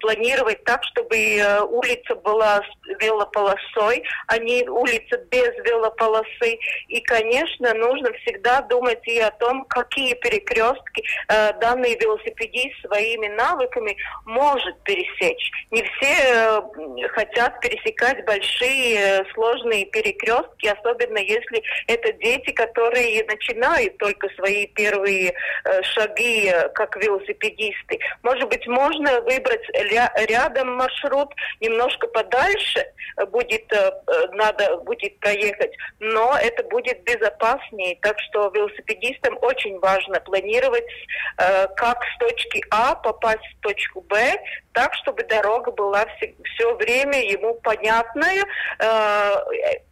планировать 0.00 0.62
так, 0.64 0.82
чтобы 0.84 1.16
э, 1.16 1.60
улица 1.62 2.14
была 2.16 2.58
с 2.62 3.02
велополосой, 3.02 4.04
а 4.28 4.38
не 4.38 4.68
улица 4.68 5.18
без 5.30 5.52
велополосы. 5.64 6.58
И, 6.88 7.00
конечно, 7.00 7.74
нужно 7.74 8.12
всегда 8.24 8.60
думать 8.62 9.06
и 9.06 9.18
о 9.18 9.30
том, 9.32 9.64
какие 9.64 10.14
перекрестки 10.14 11.04
э, 11.28 11.52
данный 11.60 11.96
велосипедист 11.98 12.80
своими 12.86 13.28
навыками 13.28 13.96
может 14.24 14.80
пересечь 14.82 15.47
не 15.70 15.82
все 15.82 16.06
э, 16.06 17.08
хотят 17.08 17.60
пересекать 17.60 18.24
большие 18.24 18.98
э, 18.98 19.24
сложные 19.34 19.84
перекрестки, 19.86 20.66
особенно 20.66 21.18
если 21.18 21.62
это 21.86 22.12
дети, 22.14 22.52
которые 22.52 23.24
начинают 23.24 23.98
только 23.98 24.28
свои 24.36 24.66
первые 24.66 25.34
э, 25.64 25.82
шаги 25.82 26.52
как 26.74 26.96
велосипедисты. 26.96 27.98
Может 28.22 28.48
быть, 28.48 28.66
можно 28.66 29.20
выбрать 29.22 29.62
рядом 30.28 30.76
маршрут, 30.76 31.34
немножко 31.60 32.06
подальше 32.08 32.86
будет 33.30 33.70
надо 34.32 34.76
будет 34.78 35.18
проехать, 35.20 35.72
но 35.98 36.36
это 36.40 36.62
будет 36.64 37.02
безопаснее. 37.04 37.98
Так 38.00 38.18
что 38.20 38.50
велосипедистам 38.54 39.36
очень 39.42 39.78
важно 39.80 40.20
планировать, 40.20 40.84
как 41.36 42.02
с 42.04 42.18
точки 42.18 42.62
А 42.70 42.94
попасть 42.94 43.44
в 43.56 43.60
точку 43.60 44.00
Б, 44.02 44.38
так, 44.78 44.94
чтобы 44.94 45.24
дорога 45.38 45.70
была 45.72 46.04
все, 46.16 46.34
все 46.44 46.74
время 46.76 47.22
ему 47.22 47.54
понятная, 47.54 48.44
э, 48.78 49.32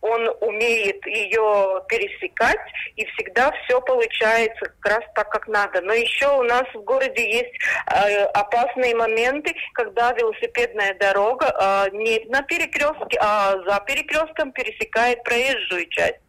он 0.01 0.29
умеет 0.41 1.05
ее 1.07 1.83
пересекать, 1.89 2.61
и 2.97 3.05
всегда 3.07 3.53
все 3.65 3.81
получается 3.81 4.67
как 4.81 4.93
раз 4.93 5.05
так, 5.15 5.29
как 5.31 5.49
надо. 5.49 5.81
Но 5.81 5.93
еще 5.93 6.29
у 6.39 6.43
нас 6.43 6.65
в 6.75 6.81
городе 6.83 7.31
есть 7.31 7.55
э, 7.87 8.25
опасные 8.35 8.95
моменты, 8.95 9.55
когда 9.75 10.13
велосипедная 10.13 10.95
дорога 10.95 11.47
э, 11.47 11.97
не 11.97 12.21
на 12.29 12.43
перекрестке, 12.43 13.19
а 13.21 13.57
за 13.67 13.81
перекрестком 13.87 14.53
пересекает 14.53 15.23
проезжую 15.25 15.89
часть. 15.89 16.21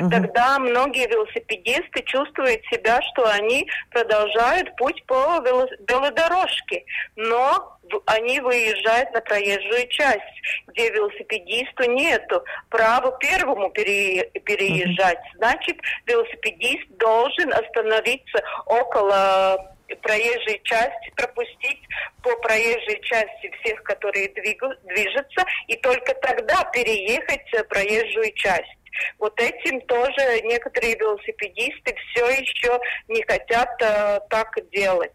Угу. 0.00 0.10
Тогда 0.10 0.58
многие 0.58 1.08
велосипедисты 1.08 2.02
чувствуют 2.04 2.62
себя, 2.66 3.00
что 3.12 3.28
они 3.30 3.68
продолжают 3.90 4.74
путь 4.76 5.02
по 5.06 5.40
велодорожке, 5.42 6.84
но 7.16 7.77
они 8.06 8.40
выезжают 8.40 9.12
на 9.12 9.20
проезжую 9.20 9.88
часть, 9.88 10.20
где 10.68 10.90
велосипедисту 10.90 11.90
нету 11.90 12.44
права 12.70 13.16
первому 13.18 13.70
пере, 13.70 14.24
переезжать. 14.44 15.18
Значит, 15.36 15.76
велосипедист 16.06 16.88
должен 16.98 17.52
остановиться 17.52 18.42
около 18.66 19.74
проезжей 20.02 20.60
части, 20.64 21.12
пропустить 21.16 21.80
по 22.22 22.34
проезжей 22.36 23.00
части 23.02 23.50
всех, 23.60 23.82
которые 23.82 24.28
движутся, 24.28 25.44
и 25.66 25.76
только 25.76 26.14
тогда 26.14 26.64
переехать 26.72 27.68
проезжую 27.68 28.32
часть. 28.34 28.78
Вот 29.18 29.38
этим 29.40 29.80
тоже 29.82 30.42
некоторые 30.44 30.96
велосипедисты 30.96 31.94
все 32.10 32.26
еще 32.26 32.78
не 33.08 33.22
хотят 33.22 33.70
э, 33.80 34.20
так 34.28 34.48
делать. 34.72 35.14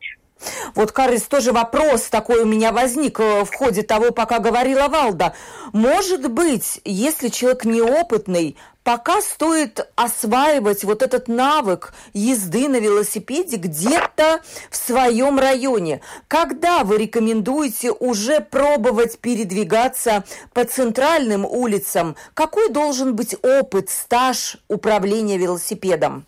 Вот, 0.75 0.91
Карис, 0.91 1.23
тоже 1.23 1.51
вопрос 1.51 2.03
такой 2.03 2.41
у 2.41 2.45
меня 2.45 2.71
возник 2.71 3.19
э, 3.19 3.45
в 3.45 3.53
ходе 3.53 3.83
того, 3.83 4.11
пока 4.11 4.39
говорила 4.39 4.87
Валда. 4.87 5.35
Может 5.71 6.29
быть, 6.31 6.81
если 6.83 7.29
человек 7.29 7.65
неопытный, 7.65 8.57
пока 8.83 9.21
стоит 9.21 9.89
осваивать 9.95 10.83
вот 10.83 11.01
этот 11.01 11.27
навык 11.27 11.93
езды 12.13 12.67
на 12.67 12.79
велосипеде 12.79 13.57
где-то 13.57 14.41
в 14.69 14.75
своем 14.75 15.39
районе. 15.39 16.01
Когда 16.27 16.83
вы 16.83 16.97
рекомендуете 16.97 17.91
уже 17.91 18.39
пробовать 18.41 19.19
передвигаться 19.19 20.23
по 20.53 20.65
центральным 20.65 21.45
улицам? 21.45 22.15
Какой 22.33 22.69
должен 22.69 23.15
быть 23.15 23.35
опыт, 23.41 23.89
стаж 23.89 24.57
управления 24.67 25.37
велосипедом? 25.37 26.25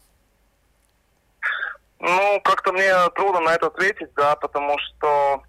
Ну, 1.99 2.41
как-то 2.43 2.71
мне 2.73 2.91
трудно 3.15 3.39
на 3.41 3.53
это 3.53 3.67
ответить, 3.67 4.13
да, 4.15 4.35
потому 4.35 4.77
что, 4.79 5.41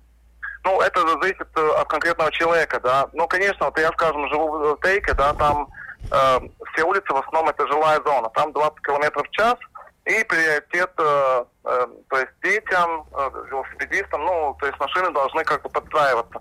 ну, 0.64 0.80
это 0.80 1.00
зависит 1.08 1.48
э, 1.56 1.70
от 1.80 1.88
конкретного 1.88 2.30
человека, 2.32 2.80
да. 2.80 3.08
Ну, 3.12 3.26
конечно, 3.26 3.66
вот 3.66 3.78
я, 3.78 3.88
скажем, 3.92 4.28
живу 4.28 4.76
в 4.76 4.80
Тейке, 4.80 5.12
да, 5.14 5.34
там 5.34 5.68
э, 6.10 6.40
все 6.72 6.84
улицы 6.84 7.12
в 7.12 7.16
основном 7.16 7.48
это 7.48 7.66
жилая 7.66 8.00
зона, 8.04 8.30
там 8.34 8.52
20 8.52 8.80
километров 8.80 9.26
в 9.26 9.30
час, 9.32 9.56
и 10.04 10.22
приоритет, 10.24 10.92
э, 10.98 11.44
э, 11.64 11.86
то 12.08 12.18
есть 12.18 12.32
детям, 12.42 13.06
э, 13.12 13.30
велосипедистам, 13.50 14.24
ну, 14.24 14.56
то 14.60 14.66
есть 14.66 14.78
машины 14.78 15.10
должны 15.10 15.42
как 15.42 15.62
бы 15.62 15.68
подстраиваться. 15.68 16.40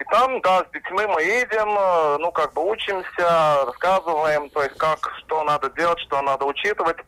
И 0.00 0.04
там, 0.04 0.40
да, 0.42 0.64
с 0.64 0.72
детьми 0.72 1.06
мы 1.06 1.22
едем, 1.22 1.68
э, 1.78 2.18
ну, 2.18 2.32
как 2.32 2.52
бы 2.52 2.68
учимся, 2.68 3.64
рассказываем, 3.64 4.50
то 4.50 4.62
есть 4.62 4.76
как, 4.76 4.98
что 5.18 5.44
надо 5.44 5.70
делать, 5.70 6.00
что 6.00 6.20
надо 6.22 6.44
учитывать. 6.44 6.98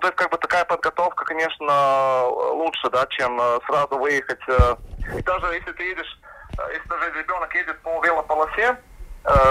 То 0.00 0.08
есть 0.08 0.16
как 0.16 0.30
бы 0.30 0.38
такая 0.38 0.64
подготовка, 0.64 1.24
конечно, 1.24 2.26
лучше, 2.28 2.90
да, 2.90 3.06
чем 3.08 3.40
э, 3.40 3.58
сразу 3.66 3.98
выехать. 3.98 4.40
Э. 4.48 4.76
И 5.16 5.22
даже 5.22 5.46
если 5.54 5.72
ты 5.72 5.82
едешь, 5.84 6.18
э, 6.58 6.62
если 6.72 6.88
даже 6.88 7.18
ребенок 7.18 7.54
едет 7.54 7.80
по 7.82 8.04
велополосе, 8.04 8.76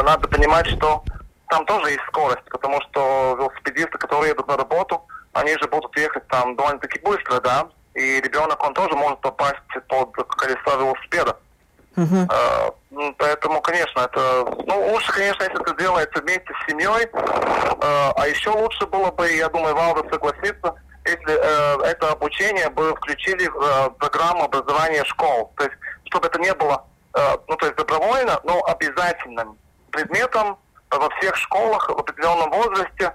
надо 0.03 0.27
понимать, 0.27 0.67
что 0.67 1.03
там 1.49 1.65
тоже 1.65 1.89
есть 1.89 2.03
скорость, 2.07 2.45
потому 2.51 2.79
что 2.81 3.35
велосипедисты, 3.39 3.97
которые 3.97 4.29
едут 4.29 4.47
на 4.47 4.55
работу, 4.55 5.07
они 5.31 5.57
же 5.57 5.67
будут 5.67 5.97
ехать 5.97 6.27
там 6.27 6.55
довольно-таки 6.55 6.99
быстро, 6.99 7.39
да, 7.41 7.69
и 7.95 8.21
ребенок, 8.21 8.63
он 8.63 8.75
тоже 8.75 8.95
может 8.95 9.19
попасть 9.21 9.57
под 9.87 10.13
колесо 10.13 10.77
велосипеда. 10.77 11.37
Uh-huh. 11.95 12.27
Uh, 12.27 13.13
поэтому, 13.19 13.61
конечно, 13.61 13.99
это 13.99 14.45
ну, 14.65 14.91
лучше, 14.91 15.11
конечно, 15.11 15.43
если 15.43 15.61
это 15.61 15.75
делается 15.75 16.21
вместе 16.21 16.51
с 16.53 16.71
семьей. 16.71 17.05
Uh, 17.05 18.13
а 18.15 18.27
еще 18.27 18.49
лучше 18.49 18.87
было 18.87 19.11
бы, 19.11 19.29
я 19.31 19.47
думаю, 19.49 19.75
Валда 19.75 20.09
согласится, 20.09 20.73
если 21.05 21.33
uh, 21.33 21.83
это 21.83 22.11
обучение 22.11 22.69
бы 22.69 22.95
включили 22.95 23.47
в 23.47 23.55
uh, 23.57 23.91
программу 23.99 24.45
образования 24.45 25.03
школ. 25.05 25.53
То 25.57 25.65
есть, 25.65 25.75
чтобы 26.05 26.27
это 26.27 26.39
не 26.39 26.53
было, 26.55 26.83
uh, 27.13 27.39
ну, 27.47 27.55
то 27.57 27.67
есть 27.67 27.77
добровольно, 27.77 28.39
но 28.43 28.63
обязательным 28.65 29.57
предметом 29.91 30.57
во 30.89 31.09
всех 31.17 31.35
школах 31.35 31.89
в 31.89 31.99
определенном 31.99 32.49
возрасте. 32.49 33.13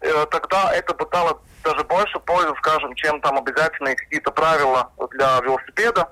Uh, 0.00 0.26
тогда 0.26 0.72
это 0.72 0.94
бы 0.94 1.04
дало 1.06 1.40
даже 1.64 1.82
больше 1.84 2.20
пользы, 2.20 2.54
скажем, 2.58 2.94
чем 2.94 3.20
там 3.22 3.38
обязательные 3.38 3.96
какие-то 3.96 4.30
правила 4.30 4.92
для 5.10 5.40
велосипеда 5.40 6.10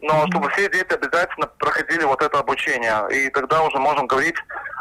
но 0.00 0.26
чтобы 0.28 0.50
все 0.50 0.68
дети 0.68 0.92
обязательно 0.92 1.46
проходили 1.46 2.04
вот 2.04 2.22
это 2.22 2.38
обучение. 2.38 3.06
И 3.10 3.30
тогда 3.30 3.62
уже 3.62 3.78
можем 3.78 4.06
говорить 4.06 4.36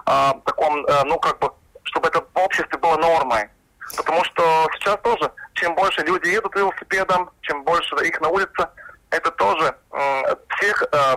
о 0.05 0.33
таком, 0.45 0.85
э, 0.85 1.03
ну, 1.05 1.19
как 1.19 1.39
бы, 1.39 1.51
чтобы 1.83 2.07
это 2.07 2.21
в 2.21 2.37
обществе 2.37 2.77
было 2.77 2.97
нормой. 2.97 3.49
Потому 3.97 4.23
что 4.25 4.67
сейчас 4.73 4.97
тоже, 5.01 5.31
чем 5.53 5.75
больше 5.75 6.01
люди 6.01 6.27
едут 6.29 6.55
велосипедом, 6.55 7.29
чем 7.41 7.63
больше 7.63 7.95
их 8.03 8.19
на 8.19 8.29
улице, 8.29 8.67
это 9.11 9.31
тоже 9.31 9.75
всех 10.49 10.83
э, 10.91 11.15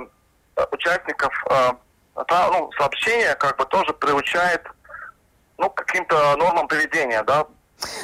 участников 0.70 1.32
э, 1.50 1.72
ну, 2.14 2.70
сообщения 2.78 3.34
как 3.34 3.56
бы 3.56 3.64
тоже 3.66 3.92
приучает 3.94 4.62
ну, 5.56 5.70
к 5.70 5.84
каким-то 5.84 6.36
нормам 6.36 6.68
поведения, 6.68 7.22
да, 7.22 7.46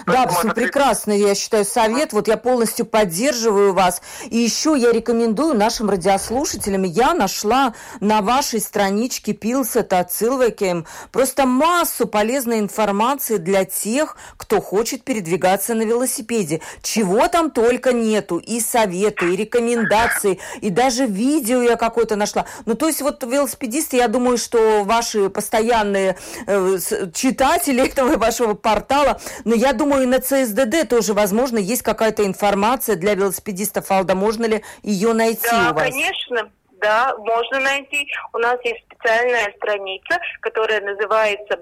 да, 0.07 0.27
прекрасный, 0.55 1.19
я 1.19 1.35
считаю, 1.35 1.65
совет. 1.65 2.13
Вот 2.13 2.29
я 2.29 2.37
полностью 2.37 2.87
поддерживаю 2.87 3.73
вас. 3.73 4.03
И 4.31 4.37
еще 4.37 4.77
я 4.79 4.93
рекомендую 4.93 5.55
нашим 5.55 5.91
радиослушателям. 5.91 6.85
Я 6.85 7.15
нашла 7.15 7.75
на 8.01 8.21
вашей 8.21 8.61
страничке 8.61 9.33
Пилсета 9.33 10.05
Цилвекем 10.05 10.87
просто 11.11 11.47
массу 11.47 12.07
полезной 12.07 12.61
информации 12.61 13.39
для 13.39 13.65
тех, 13.65 14.17
кто 14.37 14.61
хочет 14.61 15.03
передвигаться 15.03 15.75
на 15.75 15.83
велосипеде. 15.83 16.61
Чего 16.83 17.27
там 17.29 17.51
только 17.51 17.93
нету. 17.93 18.39
И 18.39 18.61
советы, 18.61 19.33
и 19.33 19.37
рекомендации, 19.37 20.39
и 20.61 20.71
даже 20.71 21.07
видео 21.07 21.63
я 21.63 21.77
какое-то 21.77 22.17
нашла. 22.17 22.47
Ну, 22.67 22.75
то 22.75 22.87
есть 22.87 23.03
вот 23.03 23.23
велосипедисты, 23.25 23.97
я 23.97 24.09
думаю, 24.09 24.39
что 24.39 24.85
ваши 24.85 25.29
постоянные 25.31 26.17
э, 26.47 26.79
читатели 27.13 27.83
этого 27.89 28.17
вашего 28.17 28.55
портала, 28.55 29.21
но 29.45 29.55
я 29.65 29.73
думаю, 29.73 30.07
на 30.07 30.21
ЦСДД 30.21 30.87
тоже, 30.89 31.15
возможно, 31.15 31.57
есть 31.57 31.83
какая-то 31.83 32.27
информация 32.27 32.97
для 32.97 33.15
велосипедистов. 33.15 33.91
Алда, 33.91 34.15
можно 34.15 34.45
ли 34.45 34.63
ее 34.83 35.15
найти 35.15 35.49
да, 35.51 35.71
у 35.71 35.75
вас? 35.75 35.85
конечно 35.85 36.51
да, 36.83 37.15
можно 37.17 37.61
найти. 37.61 38.07
У 38.35 38.39
нас 38.39 38.59
есть 38.63 38.85
специальная 38.85 39.51
страница, 39.57 40.19
которая 40.41 40.83
называется 40.83 41.57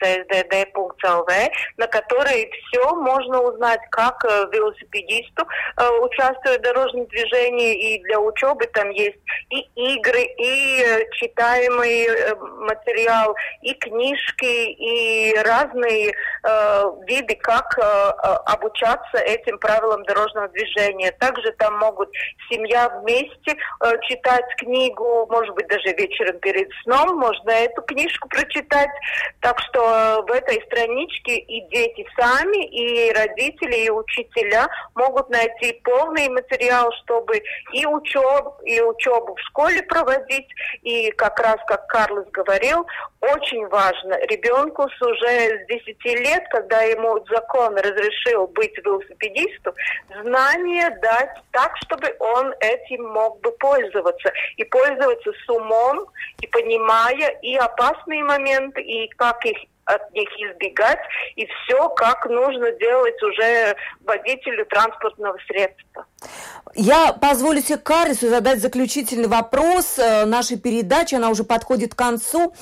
barniem.csdd.lv, 0.00 1.50
на 1.76 1.86
которой 1.86 2.50
все 2.50 2.94
можно 2.94 3.40
узнать, 3.40 3.80
как 3.90 4.24
э, 4.24 4.46
велосипедисту 4.52 5.46
э, 5.76 5.88
участвовать 6.00 6.58
в 6.58 6.62
дорожном 6.62 7.06
движении, 7.06 7.94
и 7.94 8.02
для 8.04 8.20
учебы 8.20 8.66
там 8.66 8.90
есть 8.90 9.18
и 9.50 9.60
игры, 9.94 10.22
и 10.38 10.82
э, 10.82 11.10
читаемый 11.12 12.06
материал, 12.58 13.34
и 13.62 13.74
книжки, 13.74 14.44
и 14.44 15.34
разные 15.44 16.14
виды, 17.06 17.36
как 17.36 17.78
обучаться 18.46 19.18
этим 19.18 19.58
правилам 19.58 20.04
дорожного 20.04 20.48
движения. 20.48 21.12
Также 21.12 21.52
там 21.52 21.78
могут 21.78 22.10
семья 22.50 22.88
вместе 22.88 23.56
читать 24.02 24.44
книгу, 24.58 25.26
может 25.30 25.54
быть, 25.54 25.66
даже 25.68 25.92
вечером 25.96 26.38
перед 26.38 26.68
сном 26.82 27.18
можно 27.18 27.50
эту 27.50 27.82
книжку 27.82 28.28
прочитать. 28.28 28.90
Так 29.40 29.58
что 29.60 29.85
в 30.26 30.30
этой 30.32 30.62
страничке 30.66 31.36
и 31.36 31.60
дети 31.68 32.06
сами, 32.18 32.64
и 32.66 33.12
родители, 33.12 33.84
и 33.86 33.90
учителя 33.90 34.68
могут 34.94 35.28
найти 35.30 35.80
полный 35.84 36.28
материал, 36.28 36.90
чтобы 37.04 37.42
и 37.72 37.86
учеб, 37.86 38.60
и 38.64 38.80
учебу 38.80 39.34
в 39.34 39.40
школе 39.48 39.82
проводить. 39.82 40.48
И 40.82 41.10
как 41.12 41.38
раз, 41.40 41.56
как 41.66 41.86
Карлос 41.86 42.26
говорил, 42.30 42.86
очень 43.20 43.66
важно 43.68 44.14
ребенку 44.26 44.88
с 44.88 45.02
уже 45.02 45.64
с 45.64 45.66
10 45.68 46.04
лет, 46.04 46.44
когда 46.50 46.82
ему 46.82 47.24
закон 47.28 47.76
разрешил 47.76 48.46
быть 48.48 48.76
велосипедистом, 48.78 49.74
знания 50.22 50.90
дать 51.02 51.30
так, 51.52 51.76
чтобы 51.78 52.14
он 52.20 52.54
этим 52.60 53.04
мог 53.04 53.40
бы 53.40 53.52
пользоваться. 53.52 54.32
И 54.56 54.64
пользоваться 54.64 55.32
с 55.32 55.48
умом, 55.48 56.06
и 56.40 56.46
понимая 56.46 57.30
и 57.42 57.56
опасные 57.56 58.24
моменты, 58.24 58.82
и 58.82 59.08
как 59.10 59.44
их 59.44 59.56
от 59.86 60.12
них 60.12 60.28
избегать, 60.36 60.98
и 61.36 61.46
все, 61.46 61.88
как 61.90 62.26
нужно 62.28 62.72
делать 62.72 63.22
уже 63.22 63.76
водителю 64.04 64.66
транспортного 64.66 65.38
средства. 65.46 66.06
Я 66.74 67.12
позволю 67.12 67.62
себе 67.62 67.78
Карису 67.78 68.28
задать 68.28 68.60
заключительный 68.60 69.28
вопрос 69.28 69.98
э, 69.98 70.24
нашей 70.26 70.58
передачи, 70.58 71.14
она 71.14 71.30
уже 71.30 71.44
подходит 71.44 71.94
к 71.94 71.98
концу. 71.98 72.52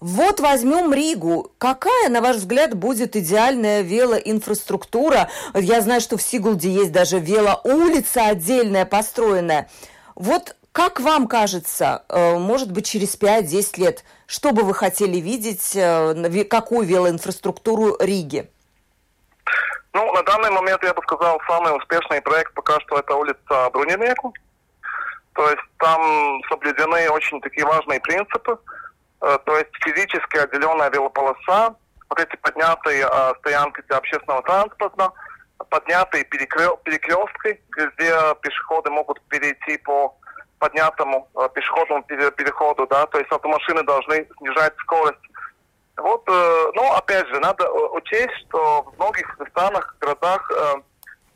Вот 0.00 0.40
возьмем 0.40 0.92
Ригу. 0.92 1.52
Какая, 1.58 2.08
на 2.08 2.20
ваш 2.20 2.36
взгляд, 2.36 2.74
будет 2.74 3.14
идеальная 3.14 3.82
велоинфраструктура? 3.82 5.30
Я 5.54 5.80
знаю, 5.80 6.00
что 6.00 6.16
в 6.16 6.22
Сигулде 6.22 6.70
есть 6.70 6.90
даже 6.90 7.20
велоулица 7.20 8.26
отдельная 8.26 8.84
построенная. 8.84 9.68
Вот 10.16 10.56
как 10.72 11.00
вам 11.00 11.28
кажется, 11.28 12.04
э, 12.08 12.38
может 12.38 12.72
быть, 12.72 12.86
через 12.86 13.16
5-10 13.16 13.78
лет, 13.78 14.04
что 14.26 14.52
бы 14.52 14.62
вы 14.62 14.74
хотели 14.74 15.18
видеть, 15.18 15.76
э, 15.76 16.44
какую 16.44 16.86
велоинфраструктуру 16.86 17.96
Риги? 18.00 18.50
Ну, 19.92 20.12
на 20.12 20.22
данный 20.22 20.50
момент 20.50 20.82
я 20.82 20.94
бы 20.94 21.02
сказал, 21.02 21.40
самый 21.46 21.76
успешный 21.76 22.22
проект 22.22 22.54
пока 22.54 22.80
что 22.80 22.98
это 22.98 23.14
улица 23.14 23.70
Брунинеку. 23.72 24.32
То 25.34 25.48
есть 25.48 25.62
там 25.78 26.40
соблюдены 26.48 27.08
очень 27.10 27.40
такие 27.40 27.66
важные 27.66 28.00
принципы– 28.00 28.58
Э, 29.22 29.38
то 29.46 29.56
есть 29.56 29.70
физически 29.84 30.36
отделенная 30.36 30.90
велополоса, 30.90 31.76
вот 32.10 32.20
эти 32.20 32.36
поднятые 32.36 33.08
стоянки 33.38 33.82
для 33.88 33.96
общественного 33.96 34.42
транспорта, 34.42 35.12
поднятые 35.70 36.24
перекрестки, 36.24 37.60
где 37.70 38.34
пешеходы 38.42 38.90
могут 38.90 39.20
перейти 39.28 39.78
по 39.78 40.14
поднятому 40.62 41.28
э, 41.34 41.48
пешеходному 41.54 42.04
переходу, 42.04 42.86
да, 42.86 43.06
то 43.06 43.18
есть 43.18 43.32
автомашины 43.32 43.82
должны 43.82 44.28
снижать 44.38 44.74
скорость. 44.78 45.18
Вот, 45.96 46.22
э, 46.28 46.70
но 46.74 46.94
опять 46.94 47.26
же, 47.26 47.40
надо 47.40 47.68
учесть, 47.70 48.32
что 48.46 48.82
в 48.82 48.96
многих 48.96 49.36
странах, 49.50 49.96
городах 49.98 50.48
э, 50.52 50.74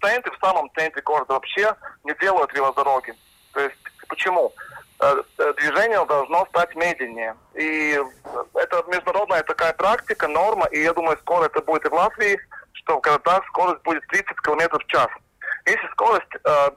центре, 0.01 0.31
в 0.31 0.47
самом 0.47 0.71
центре 0.77 1.03
города 1.03 1.33
вообще 1.35 1.75
не 2.05 2.15
делают 2.21 2.53
велодороги. 2.55 3.15
То 3.53 3.61
есть 3.61 3.77
почему? 4.09 4.53
Э, 5.01 5.23
э, 5.39 5.53
движение 5.59 6.05
должно 6.07 6.47
стать 6.47 6.77
медленнее. 6.77 7.35
И 7.55 8.01
это 8.55 8.85
международная 8.87 9.43
такая 9.43 9.73
практика, 9.73 10.29
норма, 10.29 10.67
и 10.67 10.83
я 10.83 10.93
думаю, 10.93 11.19
скоро 11.19 11.47
это 11.47 11.63
будет 11.63 11.85
и 11.85 11.89
в 11.89 11.95
Латвии, 11.95 12.39
что 12.75 12.99
в 12.99 13.01
городах 13.01 13.45
скорость 13.49 13.83
будет 13.83 14.07
30 14.07 14.41
км 14.43 14.79
в 14.79 14.87
час. 14.87 15.09
Если 15.67 15.89
скорость 15.89 16.35
э, 16.45 16.71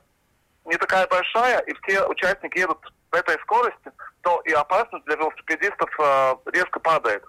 не 0.69 0.77
такая 0.77 1.07
большая, 1.07 1.59
и 1.59 1.73
все 1.81 2.05
участники 2.05 2.59
едут 2.59 2.79
в 3.11 3.15
этой 3.15 3.37
скорости, 3.39 3.91
то 4.21 4.41
и 4.45 4.51
опасность 4.53 5.05
для 5.05 5.15
велосипедистов 5.15 5.89
э, 5.99 6.35
резко 6.53 6.79
падает. 6.79 7.23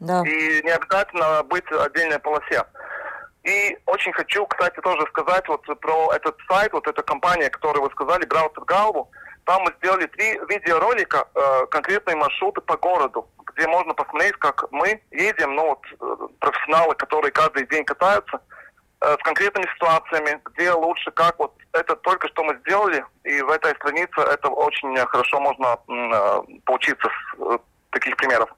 Да. 0.00 0.22
И 0.26 0.62
не 0.62 0.70
обязательно 0.70 1.42
быть 1.44 1.64
в 1.70 1.80
отдельной 1.80 2.18
полосе. 2.18 2.64
И 3.44 3.78
очень 3.86 4.12
хочу, 4.12 4.44
кстати, 4.46 4.80
тоже 4.80 5.06
сказать 5.08 5.46
вот 5.48 5.62
про 5.80 6.12
этот 6.12 6.36
сайт, 6.48 6.72
вот 6.72 6.86
эта 6.88 7.02
компания, 7.02 7.48
которую 7.48 7.84
вы 7.84 7.90
сказали, 7.92 8.26
Браутер 8.26 8.64
Галву. 8.64 9.10
Там 9.44 9.62
мы 9.62 9.72
сделали 9.78 10.06
три 10.06 10.40
видеоролика, 10.48 11.28
э, 11.32 11.66
конкретные 11.70 12.16
маршруты 12.16 12.60
по 12.60 12.76
городу, 12.76 13.28
где 13.54 13.68
можно 13.68 13.94
посмотреть, 13.94 14.34
как 14.38 14.64
мы 14.72 15.00
едем, 15.12 15.54
ну 15.54 15.68
вот 15.68 15.82
э, 16.00 16.28
профессионалы, 16.40 16.96
которые 16.96 17.30
каждый 17.30 17.66
день 17.68 17.84
катаются, 17.84 18.40
с 19.00 19.22
конкретными 19.22 19.66
ситуациями, 19.74 20.40
где 20.52 20.72
лучше, 20.72 21.10
как 21.10 21.38
вот 21.38 21.54
это 21.72 21.96
только 21.96 22.28
что 22.28 22.44
мы 22.44 22.56
сделали, 22.60 23.04
и 23.24 23.40
в 23.42 23.50
этой 23.50 23.74
странице 23.74 24.20
это 24.20 24.48
очень 24.48 24.96
хорошо 25.06 25.40
можно 25.40 25.78
э, 25.88 26.42
поучиться 26.64 27.08
с 27.08 27.40
э, 27.40 27.58
таких 27.90 28.16
примеров. 28.16 28.50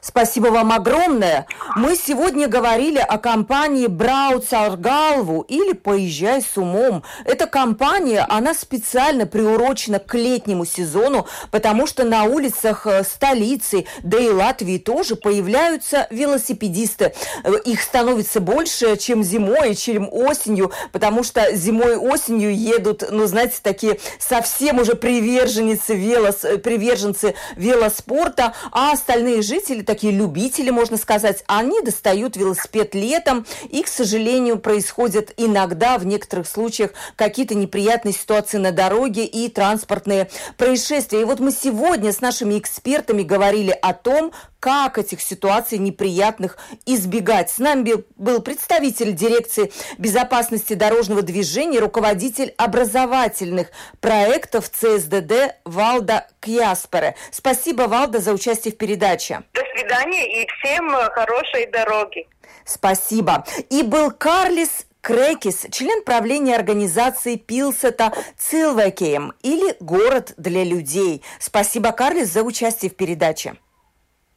Спасибо 0.00 0.48
вам 0.48 0.72
огромное. 0.72 1.46
Мы 1.76 1.94
сегодня 1.94 2.48
говорили 2.48 2.98
о 2.98 3.18
компании 3.18 3.86
Браут-Саргалву 3.86 5.42
или 5.42 5.72
«Поезжай 5.72 6.40
с 6.40 6.56
умом». 6.56 7.02
Эта 7.24 7.46
компания, 7.46 8.24
она 8.28 8.54
специально 8.54 9.26
приурочена 9.26 9.98
к 9.98 10.14
летнему 10.14 10.64
сезону, 10.64 11.26
потому 11.50 11.86
что 11.86 12.04
на 12.04 12.24
улицах 12.24 12.86
э, 12.86 13.04
столицы, 13.04 13.86
да 14.02 14.18
и 14.18 14.28
Латвии 14.28 14.78
тоже 14.78 15.16
появляются 15.16 16.06
велосипедисты. 16.10 17.12
Э, 17.44 17.52
их 17.64 17.82
становится 17.82 18.40
больше, 18.40 18.96
чем 18.96 19.22
зимой, 19.22 19.74
чем 19.74 20.08
осенью, 20.10 20.72
потому 20.92 21.22
что 21.22 21.54
зимой 21.54 21.94
и 21.94 21.96
осенью 21.96 22.56
едут, 22.56 23.04
ну, 23.10 23.26
знаете, 23.26 23.56
такие 23.62 23.98
совсем 24.18 24.78
уже 24.78 24.94
приверженцы, 24.94 25.94
велос, 25.94 26.44
приверженцы 26.62 27.34
велоспорта, 27.56 28.54
а 28.72 28.92
остальные 28.92 29.42
жители 29.42 29.57
жители, 29.58 29.82
такие 29.82 30.12
любители, 30.12 30.70
можно 30.70 30.96
сказать, 30.96 31.42
они 31.46 31.80
достают 31.80 32.36
велосипед 32.36 32.94
летом, 32.94 33.44
и, 33.68 33.82
к 33.82 33.88
сожалению, 33.88 34.58
происходят 34.58 35.32
иногда, 35.36 35.98
в 35.98 36.06
некоторых 36.06 36.46
случаях, 36.46 36.92
какие-то 37.16 37.54
неприятные 37.54 38.12
ситуации 38.12 38.58
на 38.58 38.72
дороге 38.72 39.24
и 39.24 39.48
транспортные 39.48 40.30
происшествия. 40.56 41.22
И 41.22 41.24
вот 41.24 41.40
мы 41.40 41.50
сегодня 41.50 42.12
с 42.12 42.20
нашими 42.20 42.58
экспертами 42.58 43.22
говорили 43.22 43.76
о 43.82 43.94
том, 43.94 44.32
как 44.60 44.98
этих 44.98 45.20
ситуаций 45.20 45.78
неприятных 45.78 46.58
избегать. 46.86 47.50
С 47.50 47.58
нами 47.58 48.04
был 48.16 48.40
представитель 48.40 49.12
дирекции 49.12 49.72
безопасности 49.98 50.74
дорожного 50.74 51.22
движения, 51.22 51.78
руководитель 51.78 52.54
образовательных 52.56 53.70
проектов 54.00 54.68
ЦСДД 54.68 55.56
Валда 55.64 56.26
Кьяспере. 56.40 57.14
Спасибо, 57.30 57.82
Валда, 57.82 58.20
за 58.20 58.32
участие 58.32 58.72
в 58.72 58.76
передаче. 58.76 59.42
До 59.54 59.62
свидания 59.76 60.42
и 60.42 60.46
всем 60.58 60.90
хорошей 60.90 61.66
дороги. 61.70 62.26
Спасибо. 62.64 63.44
И 63.70 63.82
был 63.82 64.10
Карлис 64.10 64.86
Крекис, 65.00 65.66
член 65.70 66.02
правления 66.02 66.54
организации 66.54 67.36
Пилсета 67.36 68.12
Цилвекеем 68.36 69.32
или 69.42 69.76
«Город 69.80 70.34
для 70.36 70.64
людей». 70.64 71.22
Спасибо, 71.38 71.92
Карлис, 71.92 72.28
за 72.28 72.42
участие 72.42 72.90
в 72.90 72.96
передаче. 72.96 73.56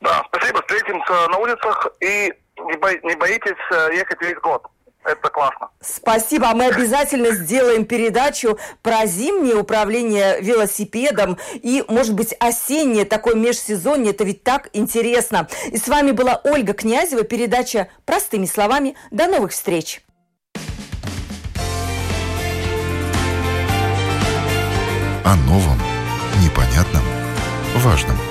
Да, 0.01 0.25
спасибо. 0.27 0.61
Встретимся 0.61 1.29
на 1.29 1.37
улицах 1.37 1.87
и 1.99 2.33
не, 2.57 2.77
бо... 2.77 2.91
не 2.91 3.15
боитесь 3.15 3.51
э, 3.71 3.95
ехать 3.95 4.19
весь 4.21 4.37
год. 4.37 4.65
Это 5.03 5.29
классно. 5.29 5.69
Спасибо. 5.79 6.47
Мы 6.53 6.65
обязательно 6.65 7.31
сделаем 7.31 7.85
передачу 7.85 8.59
про 8.83 9.05
зимнее 9.05 9.55
управление 9.55 10.39
велосипедом 10.41 11.39
и, 11.53 11.83
может 11.87 12.13
быть, 12.13 12.35
осеннее 12.39 13.05
такое 13.05 13.35
межсезонье. 13.35 14.11
Это 14.11 14.23
ведь 14.23 14.43
так 14.43 14.69
интересно. 14.73 15.47
И 15.71 15.77
с 15.77 15.87
вами 15.87 16.11
была 16.11 16.39
Ольга 16.43 16.73
Князева. 16.73 17.23
Передача 17.23 17.89
«Простыми 18.05 18.45
словами». 18.45 18.95
До 19.09 19.27
новых 19.27 19.51
встреч. 19.51 20.01
О 25.23 25.35
новом, 25.47 25.79
непонятном, 26.43 27.03
важном– 27.77 28.17